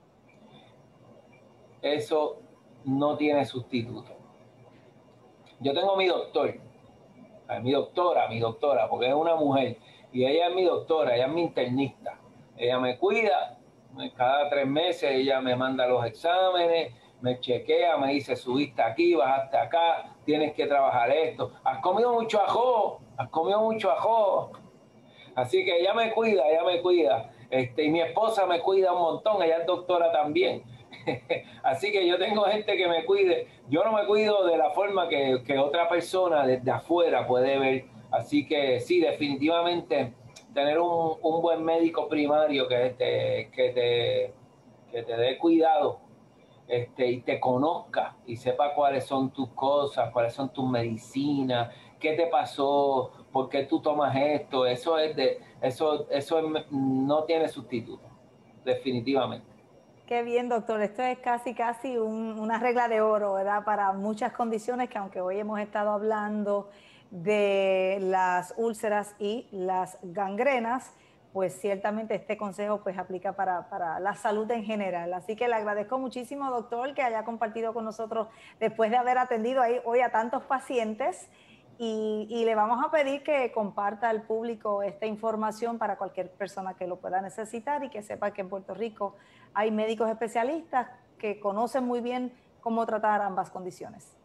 Eso 1.83 2.39
no 2.85 3.17
tiene 3.17 3.45
sustituto. 3.45 4.13
Yo 5.61 5.75
tengo 5.75 5.97
mi 5.97 6.07
doctor, 6.07 6.55
mi 7.63 7.73
doctora, 7.73 8.29
mi 8.29 8.39
doctora, 8.39 8.89
porque 8.89 9.09
es 9.09 9.15
una 9.15 9.35
mujer, 9.35 9.79
y 10.13 10.25
ella 10.25 10.49
es 10.49 10.55
mi 10.55 10.65
doctora, 10.65 11.17
ella 11.17 11.27
es 11.27 11.33
mi 11.33 11.43
internista. 11.43 12.19
Ella 12.57 12.79
me 12.79 12.97
cuida, 12.99 13.59
cada 14.17 14.49
tres 14.49 14.67
meses 14.67 15.11
ella 15.11 15.41
me 15.41 15.57
manda 15.57 15.87
los 15.87 16.05
exámenes, 16.07 16.93
me 17.21 17.41
chequea, 17.41 17.97
me 17.97 18.13
dice, 18.13 18.37
subiste 18.37 18.81
aquí, 18.81 19.15
bajaste 19.15 19.57
acá, 19.57 20.15
tienes 20.25 20.55
que 20.55 20.67
trabajar 20.67 21.11
esto. 21.11 21.53
Has 21.65 21.81
comido 21.81 22.13
mucho 22.13 22.41
ajo, 22.41 23.01
has 23.17 23.29
comido 23.31 23.61
mucho 23.61 23.91
ajo. 23.91 24.53
Así 25.35 25.65
que 25.65 25.81
ella 25.81 25.95
me 25.95 26.13
cuida, 26.13 26.49
ella 26.49 26.65
me 26.65 26.81
cuida. 26.81 27.31
Este, 27.51 27.85
y 27.85 27.91
mi 27.91 28.01
esposa 28.01 28.47
me 28.47 28.61
cuida 28.61 28.93
un 28.93 29.01
montón, 29.01 29.43
ella 29.43 29.59
es 29.59 29.67
doctora 29.67 30.13
también. 30.13 30.63
Así 31.63 31.93
que 31.93 32.07
yo 32.07 32.19
tengo 32.19 32.43
gente 32.45 32.77
que 32.77 32.89
me 32.89 33.05
cuide. 33.05 33.49
Yo 33.69 33.85
no 33.85 33.93
me 33.93 34.07
cuido 34.07 34.47
de 34.47 34.57
la 34.57 34.71
forma 34.71 35.09
que, 35.09 35.59
otra 35.59 35.89
persona 35.89 36.47
desde 36.47 36.71
afuera 36.71 37.27
puede 37.27 37.59
ver. 37.59 37.85
Así 38.11 38.47
que 38.47 38.81
sí, 38.81 39.01
definitivamente 39.01 40.15
tener 40.55 40.79
un, 40.79 41.19
un 41.21 41.43
buen 41.43 41.63
médico 41.63 42.09
primario 42.09 42.67
que 42.69 42.95
te, 42.97 43.51
que 43.55 43.71
te, 43.71 44.35
que 44.91 45.03
te 45.03 45.17
dé 45.17 45.37
cuidado 45.37 46.08
este, 46.69 47.11
y 47.11 47.21
te 47.23 47.41
conozca 47.41 48.17
y 48.27 48.37
sepa 48.37 48.75
cuáles 48.75 49.07
son 49.07 49.31
tus 49.31 49.49
cosas, 49.51 50.11
cuáles 50.13 50.35
son 50.35 50.53
tus 50.53 50.69
medicinas, 50.69 51.75
qué 51.99 52.13
te 52.13 52.27
pasó, 52.27 53.11
por 53.33 53.49
qué 53.49 53.65
tú 53.65 53.81
tomas 53.81 54.15
esto, 54.15 54.67
eso 54.67 54.99
es 54.99 55.17
de, 55.17 55.41
eso, 55.63 56.07
eso 56.11 56.41
no 56.71 57.25
tiene 57.25 57.49
sustituto, 57.49 58.07
definitivamente. 58.65 59.47
Qué 60.07 60.23
bien, 60.23 60.49
doctor. 60.49 60.81
Esto 60.81 61.03
es 61.03 61.19
casi, 61.19 61.55
casi 61.55 61.99
una 61.99 62.59
regla 62.59 62.89
de 62.89 63.03
oro, 63.03 63.35
¿verdad? 63.35 63.63
Para 63.65 63.93
muchas 63.93 64.33
condiciones 64.33 64.89
que 64.89 64.97
aunque 64.97 65.21
hoy 65.21 65.39
hemos 65.39 65.61
estado 65.61 65.91
hablando 65.91 66.71
de 67.11 67.99
las 68.01 68.55
úlceras 68.57 69.15
y 69.19 69.49
las 69.51 69.99
gangrenas, 70.03 70.95
pues 71.33 71.61
ciertamente 71.61 72.15
este 72.15 72.37
consejo 72.37 72.81
pues 72.83 72.99
aplica 72.99 73.33
para, 73.33 74.01
la 74.01 74.15
salud 74.15 74.51
en 74.51 74.65
general. 74.65 75.13
Así 75.15 75.37
que 75.37 75.49
le 75.49 75.55
agradezco 75.55 75.99
muchísimo, 75.99 76.51
doctor, 76.51 76.95
que 76.95 77.03
haya 77.03 77.25
compartido 77.25 77.75
con 77.75 77.85
nosotros 77.85 78.29
después 78.61 78.91
de 78.91 78.97
haber 78.97 79.19
atendido 79.19 79.63
hoy 79.85 80.01
a 80.01 80.11
tantos 80.11 80.43
pacientes 80.45 81.29
y, 81.81 82.27
y, 82.29 82.45
le 82.45 82.57
vamos 82.57 82.85
a 82.85 82.91
pedir 82.91 83.23
que 83.23 83.53
comparta 83.53 84.09
al 84.09 84.23
público 84.23 84.83
esta 84.83 85.07
información 85.07 85.79
para 85.79 85.97
cualquier 85.97 86.29
persona 86.29 86.75
que 86.75 86.89
lo 86.89 86.97
pueda 86.97 87.21
necesitar 87.21 87.85
y 87.85 87.89
que 87.89 88.03
sepa 88.03 88.33
que 88.33 88.41
en 88.41 88.49
Puerto 88.49 88.75
Rico 88.75 89.15
hay 89.55 89.71
médicos 89.71 90.11
especialistas 90.11 90.89
que 91.19 91.39
conocen 91.39 91.85
muy 91.85 92.01
bien 92.01 92.33
cómo 92.61 92.85
tratar 92.85 93.23
ambas 93.23 93.51
condiciones. 93.51 94.18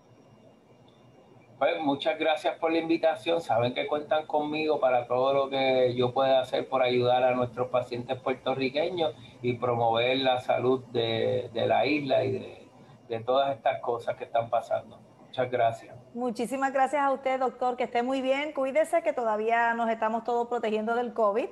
Pues 1.58 1.80
muchas 1.80 2.18
gracias 2.20 2.58
por 2.58 2.72
la 2.72 2.80
invitación. 2.80 3.40
Saben 3.40 3.74
que 3.74 3.88
cuentan 3.88 4.26
conmigo 4.26 4.80
para 4.80 5.08
todo 5.08 5.34
lo 5.34 5.50
que 5.50 5.94
yo 5.96 6.14
pueda 6.14 6.42
hacer 6.42 6.68
por 6.68 6.82
ayudar 6.82 7.24
a 7.24 7.36
nuestros 7.36 7.70
pacientes 7.70 8.20
puertorriqueños 8.20 9.14
y 9.42 9.54
promover 9.54 10.18
la 10.18 10.40
salud 10.40 10.84
de, 10.92 11.50
la 11.54 11.86
isla 11.86 12.24
y 12.24 12.32
de, 12.32 12.68
de 13.08 13.20
todas 13.22 13.56
estas 13.56 13.80
cosas 13.82 14.16
que 14.18 14.26
están 14.26 14.50
pasando. 14.50 15.00
Muchas 15.26 15.50
gracias. 15.50 15.96
Muchísimas 16.14 16.74
gracias 16.74 17.02
a 17.02 17.12
usted, 17.12 17.40
doctor. 17.40 17.76
Que 17.76 17.86
esté 17.86 18.04
muy 18.04 18.22
bien. 18.22 18.54
Cuídese 18.54 19.02
que 19.02 19.14
todavía 19.14 19.74
nos 19.74 19.90
estamos 19.90 20.24
todos 20.24 20.48
protegiendo 20.48 20.96
del 20.96 21.14
COVID. 21.14 21.48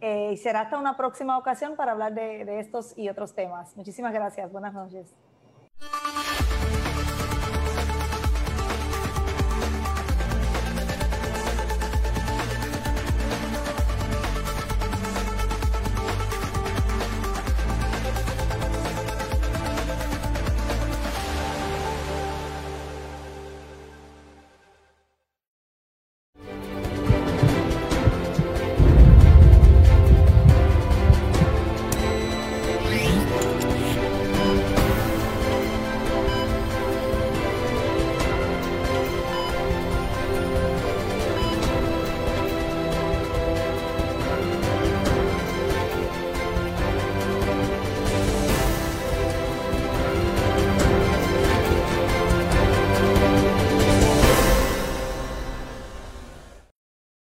Eh, 0.00 0.30
y 0.32 0.36
será 0.36 0.62
hasta 0.62 0.76
una 0.76 0.96
próxima 0.96 1.38
ocasión 1.38 1.76
para 1.76 1.92
hablar 1.92 2.14
de, 2.14 2.44
de 2.44 2.58
estos 2.58 2.98
y 2.98 3.08
otros 3.08 3.34
temas. 3.34 3.76
Muchísimas 3.76 4.12
gracias. 4.12 4.50
Buenas 4.50 4.74
noches. 4.74 5.14